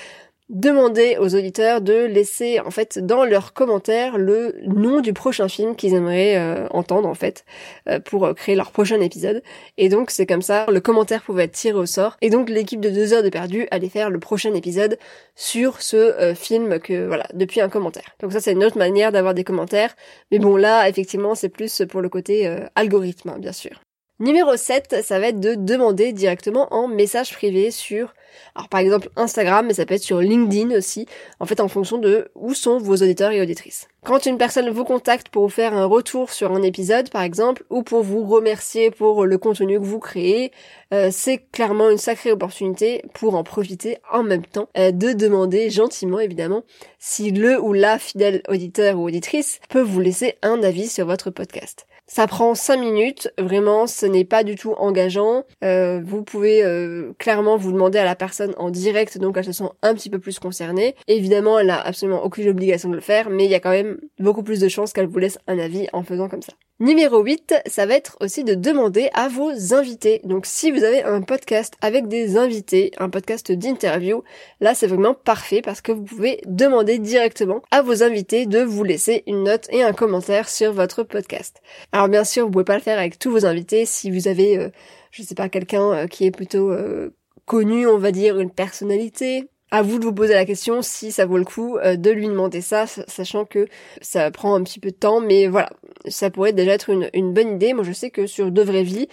demander 0.49 1.19
aux 1.19 1.35
auditeurs 1.35 1.81
de 1.83 2.07
laisser 2.07 2.61
en 2.61 2.71
fait 2.71 2.99
dans 2.99 3.25
leurs 3.25 3.53
commentaires 3.53 4.17
le 4.17 4.55
nom 4.67 5.01
du 5.01 5.13
prochain 5.13 5.49
film 5.49 5.77
qu'ils 5.77 5.95
aimeraient 5.95 6.37
euh, 6.37 6.67
entendre 6.71 7.09
en 7.09 7.15
fait 7.15 7.45
euh, 7.89 8.01
pour 8.01 8.25
euh, 8.25 8.35
créer 8.35 8.55
leur 8.55 8.73
prochain 8.73 9.01
épisode. 9.01 9.43
Et 9.77 9.89
donc 9.89 10.11
c'est 10.11 10.27
comme 10.27 10.43
ça 10.43 10.67
le 10.71 10.81
commentaire 10.81 11.23
pouvait 11.23 11.45
être 11.45 11.53
tiré 11.53 11.79
au 11.79 11.87
sort. 11.87 12.17
Et 12.23 12.31
donc 12.31 12.49
l'équipe 12.49 12.81
de 12.81 12.89
deux 12.89 13.13
heures 13.13 13.23
de 13.23 13.29
perdu 13.29 13.69
allait 13.71 13.91
faire 13.91 14.09
le 14.09 14.19
prochain 14.19 14.55
épisode 14.55 14.99
sur 15.35 15.83
ce 15.83 16.35
film 16.35 16.79
que 16.81 17.07
voilà 17.07 17.27
depuis 17.35 17.61
un 17.61 17.69
commentaire. 17.69 18.17
Donc 18.21 18.33
ça 18.33 18.41
c'est 18.41 18.53
une 18.53 18.65
autre 18.65 18.79
manière 18.79 19.13
d'avoir 19.13 19.35
des 19.35 19.45
commentaires. 19.45 19.95
Mais 20.31 20.39
bon 20.39 20.57
là 20.57 20.89
effectivement 20.89 21.35
c'est 21.35 21.49
plus 21.51 21.83
pour 21.89 22.01
le 22.01 22.09
côté 22.09 22.51
algorithme 22.75 23.31
hein, 23.31 23.39
bien 23.39 23.53
sûr 23.53 23.81
Numéro 24.21 24.57
7, 24.57 24.97
ça 25.05 25.21
va 25.21 25.29
être 25.29 25.39
de 25.39 25.55
demander 25.55 26.13
directement 26.13 26.67
en 26.75 26.89
message 26.89 27.33
privé 27.33 27.71
sur, 27.71 28.15
alors 28.57 28.69
par 28.69 28.81
exemple 28.81 29.11
Instagram, 29.15 29.65
mais 29.65 29.75
ça 29.75 29.87
peut 29.87 29.95
être 29.95 30.03
sur 30.03 30.19
LinkedIn 30.19 30.77
aussi, 30.77 31.07
en 31.39 31.47
fait 31.47 31.61
en 31.61 31.69
fonction 31.69 31.99
de 31.99 32.29
où 32.35 32.53
sont 32.53 32.79
vos 32.79 32.97
auditeurs 32.97 33.31
et 33.31 33.41
auditrices. 33.41 33.87
Quand 34.05 34.27
une 34.27 34.37
personne 34.37 34.71
vous 34.71 34.83
contacte 34.83 35.29
pour 35.29 35.45
vous 35.45 35.49
faire 35.49 35.73
un 35.73 35.85
retour 35.85 36.33
sur 36.33 36.51
un 36.51 36.63
épisode 36.63 37.11
par 37.11 37.23
exemple, 37.23 37.63
ou 37.71 37.85
pour 37.85 38.03
vous 38.03 38.27
remercier 38.27 38.91
pour 38.91 39.25
le 39.25 39.39
contenu 39.39 39.79
que 39.79 39.85
vous 39.85 40.01
créez, 40.01 40.51
euh, 40.93 41.11
c'est 41.13 41.39
clairement 41.53 41.89
une 41.89 41.97
sacrée 41.97 42.33
opportunité 42.33 43.05
pour 43.15 43.37
en 43.37 43.45
profiter 43.45 43.99
en 44.11 44.25
même 44.25 44.45
temps, 44.45 44.69
euh, 44.77 44.91
de 44.91 45.13
demander 45.13 45.71
gentiment 45.71 46.19
évidemment 46.19 46.65
si 46.99 47.31
le 47.31 47.61
ou 47.61 47.73
la 47.73 48.01
fidèle 48.01 48.43
auditeur 48.49 48.99
ou 48.99 49.07
auditrice 49.07 49.61
peut 49.69 49.81
vous 49.81 50.01
laisser 50.01 50.35
un 50.43 50.61
avis 50.65 50.89
sur 50.89 51.07
votre 51.07 51.31
podcast. 51.31 51.87
Ça 52.11 52.27
prend 52.27 52.55
5 52.55 52.79
minutes, 52.79 53.31
vraiment, 53.39 53.87
ce 53.87 54.07
n'est 54.07 54.25
pas 54.25 54.43
du 54.43 54.57
tout 54.57 54.73
engageant. 54.79 55.45
Euh, 55.63 56.01
vous 56.03 56.23
pouvez 56.23 56.65
euh, 56.65 57.13
clairement 57.19 57.59
vous 57.59 57.71
demander 57.71 57.99
à 57.99 58.05
la 58.05 58.17
personne 58.17 58.55
en 58.57 58.71
direct, 58.71 59.19
donc 59.19 59.37
elle 59.37 59.45
se 59.45 59.53
sent 59.53 59.69
un 59.83 59.95
petit 59.95 60.09
peu 60.09 60.19
plus 60.19 60.39
concernée. 60.39 60.97
Évidemment, 61.07 61.59
elle 61.59 61.67
n'a 61.67 61.79
absolument 61.79 62.25
aucune 62.25 62.49
obligation 62.49 62.89
de 62.89 62.95
le 62.95 63.03
faire, 63.03 63.29
mais 63.29 63.45
il 63.45 63.51
y 63.51 63.55
a 63.55 63.61
quand 63.61 63.71
même 63.71 63.99
beaucoup 64.19 64.43
plus 64.43 64.59
de 64.59 64.69
chances 64.69 64.95
qu'elle 64.95 65.07
vous 65.07 65.19
laisse 65.19 65.39
un 65.47 65.59
avis 65.59 65.87
en 65.93 66.03
faisant 66.03 66.31
comme 66.31 66.43
ça. 66.43 66.55
Numéro 66.81 67.25
8, 67.25 67.55
ça 67.67 67.87
va 67.87 67.95
être 67.95 68.17
aussi 68.21 68.45
de 68.45 68.55
demander 68.55 69.11
à 69.13 69.27
vos 69.27 69.75
invités. 69.75 70.21
Donc 70.23 70.47
si 70.47 70.71
vous 70.71 70.85
avez 70.85 71.03
un 71.03 71.23
podcast 71.23 71.75
avec 71.81 72.07
des 72.07 72.37
invités, 72.37 72.93
un 72.99 73.11
podcast 73.11 73.51
d'interview, 73.51 74.23
là 74.61 74.77
c'est 74.77 74.87
vraiment 74.87 75.13
parfait 75.13 75.61
parce 75.61 75.81
que 75.81 75.91
vous 75.91 76.05
pouvez 76.05 76.41
demander 76.47 77.01
directement 77.01 77.63
à 77.73 77.83
vos 77.83 78.05
invités 78.05 78.47
de 78.47 78.61
vous 78.61 78.85
laisser 78.85 79.25
une 79.27 79.43
note 79.43 79.67
et 79.73 79.83
un 79.83 79.93
commentaire 79.93 80.49
sur 80.49 80.73
votre 80.73 81.03
podcast. 81.03 81.61
Alors 81.91 82.07
bien 82.07 82.23
sûr, 82.23 82.45
vous 82.45 82.53
pouvez 82.53 82.65
pas 82.65 82.77
le 82.77 82.83
faire 82.83 83.01
avec 83.01 83.19
tous 83.19 83.33
vos 83.33 83.45
invités 83.45 83.85
si 83.85 84.13
vous 84.13 84.29
avez, 84.29 84.57
euh, 84.57 84.69
je 85.11 85.25
sais 85.25 85.35
pas, 85.35 85.49
quelqu'un 85.49 85.93
euh, 85.93 86.07
qui 86.07 86.27
est 86.27 86.31
plutôt 86.31 86.71
euh, 86.71 87.11
connu, 87.45 87.89
on 87.89 87.99
va 87.99 88.13
dire, 88.13 88.39
une 88.39 88.53
personnalité, 88.53 89.49
à 89.71 89.83
vous 89.83 89.99
de 89.99 90.05
vous 90.05 90.13
poser 90.13 90.35
la 90.35 90.45
question 90.45 90.83
si 90.83 91.13
ça 91.13 91.27
vaut 91.27 91.39
le 91.39 91.45
coup 91.45 91.77
euh, 91.79 91.97
de 91.97 92.11
lui 92.11 92.27
demander 92.27 92.61
ça, 92.61 92.87
sachant 92.87 93.45
que 93.45 93.67
ça 94.01 94.31
prend 94.31 94.55
un 94.55 94.63
petit 94.63 94.81
peu 94.81 94.91
de 94.91 94.97
temps, 94.97 95.21
mais 95.21 95.47
voilà, 95.47 95.71
ça 96.09 96.31
pourrait 96.31 96.53
déjà 96.53 96.73
être 96.73 96.91
une, 96.91 97.33
bonne 97.33 97.57
idée. 97.57 97.75
Moi 97.75 97.85
je 97.85 97.93
sais 97.93 98.11
que 98.11 98.27
sur 98.27 98.51
De 98.51 98.63
Vraies 98.63 98.83
Vies, 98.83 99.09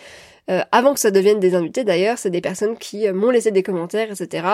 euh, 0.50 0.62
avant 0.72 0.94
que 0.94 1.00
ça 1.00 1.12
devienne 1.12 1.40
des 1.40 1.56
invités 1.56 1.84
d'ailleurs, 1.84 2.18
c'est 2.18 2.30
des 2.30 2.42
personnes 2.42 2.78
qui 2.78 3.08
euh, 3.08 3.14
m'ont 3.14 3.32
laissé 3.32 3.52
des 3.52 3.64
commentaires, 3.64 4.12
etc. 4.12 4.48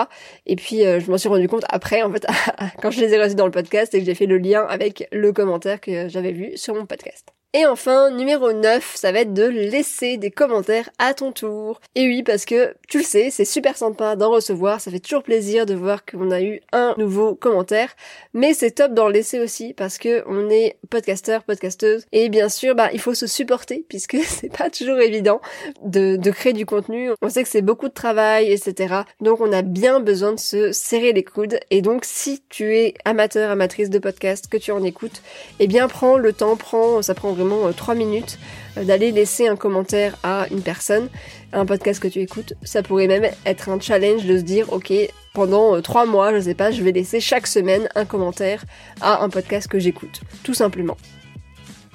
Et 0.46 0.56
puis 0.56 0.80
je 0.82 1.10
m'en 1.10 1.18
suis 1.18 1.28
rendu 1.28 1.48
compte 1.48 1.64
après, 1.68 2.02
en 2.02 2.12
fait, 2.12 2.26
quand 2.82 2.90
je 2.90 3.00
les 3.00 3.14
ai 3.14 3.22
reçus 3.22 3.34
dans 3.34 3.46
le 3.46 3.52
podcast 3.52 3.94
et 3.94 4.00
que 4.00 4.04
j'ai 4.04 4.14
fait 4.14 4.26
le 4.26 4.38
lien 4.38 4.64
avec 4.68 5.08
le 5.12 5.32
commentaire 5.32 5.80
que 5.80 6.08
j'avais 6.08 6.32
vu 6.32 6.52
sur 6.56 6.74
mon 6.74 6.86
podcast. 6.86 7.32
Et 7.54 7.66
enfin, 7.66 8.10
numéro 8.10 8.54
9, 8.54 8.92
ça 8.96 9.12
va 9.12 9.20
être 9.20 9.34
de 9.34 9.44
laisser 9.44 10.16
des 10.16 10.30
commentaires 10.30 10.88
à 10.98 11.12
ton 11.12 11.32
tour. 11.32 11.82
Et 11.94 12.06
oui, 12.06 12.22
parce 12.22 12.46
que 12.46 12.74
tu 12.88 12.96
le 12.96 13.04
sais, 13.04 13.28
c'est 13.28 13.44
super 13.44 13.76
sympa 13.76 14.16
d'en 14.16 14.30
recevoir, 14.30 14.80
ça 14.80 14.90
fait 14.90 15.00
toujours 15.00 15.22
plaisir 15.22 15.66
de 15.66 15.74
voir 15.74 16.06
qu'on 16.06 16.30
a 16.30 16.40
eu 16.40 16.62
un 16.72 16.94
nouveau 16.96 17.34
commentaire, 17.34 17.94
mais 18.32 18.54
c'est 18.54 18.70
top 18.70 18.94
d'en 18.94 19.08
laisser 19.08 19.38
aussi 19.38 19.74
parce 19.74 19.98
que 19.98 20.22
on 20.26 20.48
est 20.48 20.78
podcasteur, 20.88 21.44
podcasteuse, 21.44 22.06
et 22.12 22.30
bien 22.30 22.48
sûr, 22.48 22.74
bah, 22.74 22.88
il 22.94 23.00
faut 23.00 23.12
se 23.12 23.26
supporter 23.26 23.84
puisque 23.88 24.16
c'est 24.24 24.56
pas 24.56 24.70
toujours 24.70 25.00
évident 25.00 25.42
de, 25.82 26.16
de 26.16 26.30
créer 26.30 26.54
du 26.54 26.64
contenu. 26.64 27.10
On 27.20 27.28
sait 27.28 27.42
que 27.42 27.50
c'est 27.50 27.60
beaucoup 27.60 27.88
de 27.88 27.94
travail, 27.94 28.50
etc. 28.50 28.94
Donc 29.20 29.42
on 29.42 29.52
a 29.52 29.60
bien 29.60 30.00
besoin 30.00 30.32
de 30.32 30.40
se 30.40 30.72
serrer 30.72 31.12
les 31.12 31.24
coudes. 31.24 31.60
Et 31.70 31.82
donc 31.82 32.06
si 32.06 32.42
tu 32.48 32.74
es 32.76 32.94
amateur, 33.04 33.50
amatrice 33.50 33.90
de 33.90 33.98
podcast, 33.98 34.46
que 34.48 34.56
tu 34.56 34.72
en 34.72 34.82
écoutes, 34.82 35.20
eh 35.60 35.66
bien 35.66 35.86
prends 35.86 36.16
le 36.16 36.32
temps, 36.32 36.56
prends, 36.56 37.02
ça 37.02 37.12
prend 37.12 37.41
3 37.48 37.94
euh, 37.94 37.98
minutes 37.98 38.38
euh, 38.76 38.84
d'aller 38.84 39.12
laisser 39.12 39.48
un 39.48 39.56
commentaire 39.56 40.16
à 40.22 40.46
une 40.50 40.62
personne, 40.62 41.08
un 41.52 41.66
podcast 41.66 42.00
que 42.00 42.08
tu 42.08 42.20
écoutes. 42.20 42.54
Ça 42.62 42.82
pourrait 42.82 43.06
même 43.06 43.26
être 43.46 43.68
un 43.68 43.80
challenge 43.80 44.24
de 44.24 44.38
se 44.38 44.42
dire, 44.42 44.72
ok, 44.72 44.92
pendant 45.34 45.80
3 45.80 46.02
euh, 46.02 46.06
mois, 46.06 46.34
je 46.34 46.40
sais 46.40 46.54
pas, 46.54 46.70
je 46.70 46.82
vais 46.82 46.92
laisser 46.92 47.20
chaque 47.20 47.46
semaine 47.46 47.88
un 47.94 48.04
commentaire 48.04 48.64
à 49.00 49.22
un 49.22 49.28
podcast 49.28 49.68
que 49.68 49.78
j'écoute. 49.78 50.20
Tout 50.42 50.54
simplement. 50.54 50.96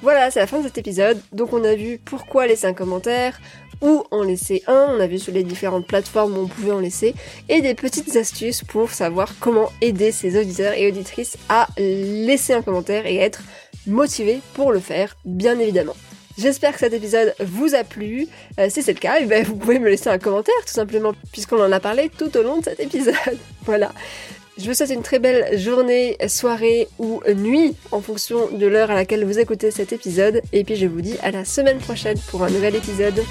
Voilà, 0.00 0.30
c'est 0.30 0.40
la 0.40 0.46
fin 0.46 0.58
de 0.58 0.64
cet 0.64 0.78
épisode. 0.78 1.20
Donc 1.32 1.52
on 1.52 1.64
a 1.64 1.74
vu 1.74 1.98
pourquoi 2.04 2.46
laisser 2.46 2.66
un 2.66 2.72
commentaire, 2.72 3.40
où 3.80 4.04
en 4.10 4.22
laisser 4.22 4.62
un, 4.66 4.88
on 4.96 5.00
a 5.00 5.06
vu 5.06 5.18
sur 5.18 5.32
les 5.32 5.44
différentes 5.44 5.86
plateformes 5.86 6.36
où 6.36 6.42
on 6.42 6.46
pouvait 6.46 6.72
en 6.72 6.80
laisser, 6.80 7.14
et 7.48 7.60
des 7.60 7.74
petites 7.74 8.16
astuces 8.16 8.62
pour 8.62 8.90
savoir 8.90 9.34
comment 9.40 9.70
aider 9.80 10.12
ses 10.12 10.38
auditeurs 10.38 10.74
et 10.74 10.88
auditrices 10.88 11.36
à 11.48 11.68
laisser 11.78 12.54
un 12.54 12.62
commentaire 12.62 13.06
et 13.06 13.16
être 13.16 13.42
motivé 13.88 14.40
pour 14.54 14.72
le 14.72 14.80
faire, 14.80 15.16
bien 15.24 15.58
évidemment. 15.58 15.96
J'espère 16.38 16.72
que 16.72 16.78
cet 16.78 16.92
épisode 16.92 17.34
vous 17.40 17.74
a 17.74 17.82
plu. 17.82 18.28
Euh, 18.60 18.68
si 18.70 18.82
c'est 18.82 18.92
le 18.92 19.00
cas, 19.00 19.16
eh 19.20 19.24
ben, 19.24 19.44
vous 19.44 19.56
pouvez 19.56 19.80
me 19.80 19.88
laisser 19.88 20.08
un 20.08 20.18
commentaire 20.18 20.54
tout 20.64 20.72
simplement, 20.72 21.12
puisqu'on 21.32 21.60
en 21.60 21.72
a 21.72 21.80
parlé 21.80 22.10
tout 22.16 22.36
au 22.36 22.42
long 22.42 22.58
de 22.58 22.64
cet 22.64 22.78
épisode. 22.78 23.14
voilà. 23.64 23.92
Je 24.56 24.64
vous 24.66 24.74
souhaite 24.74 24.90
une 24.90 25.02
très 25.02 25.18
belle 25.18 25.58
journée, 25.58 26.16
soirée 26.28 26.88
ou 26.98 27.20
nuit 27.34 27.74
en 27.90 28.00
fonction 28.00 28.48
de 28.50 28.66
l'heure 28.66 28.90
à 28.90 28.94
laquelle 28.94 29.24
vous 29.24 29.38
écoutez 29.38 29.70
cet 29.70 29.92
épisode. 29.92 30.42
Et 30.52 30.64
puis 30.64 30.76
je 30.76 30.86
vous 30.86 31.00
dis 31.00 31.16
à 31.22 31.30
la 31.30 31.44
semaine 31.44 31.78
prochaine 31.78 32.18
pour 32.30 32.42
un 32.44 32.50
nouvel 32.50 32.74
épisode. 32.74 33.22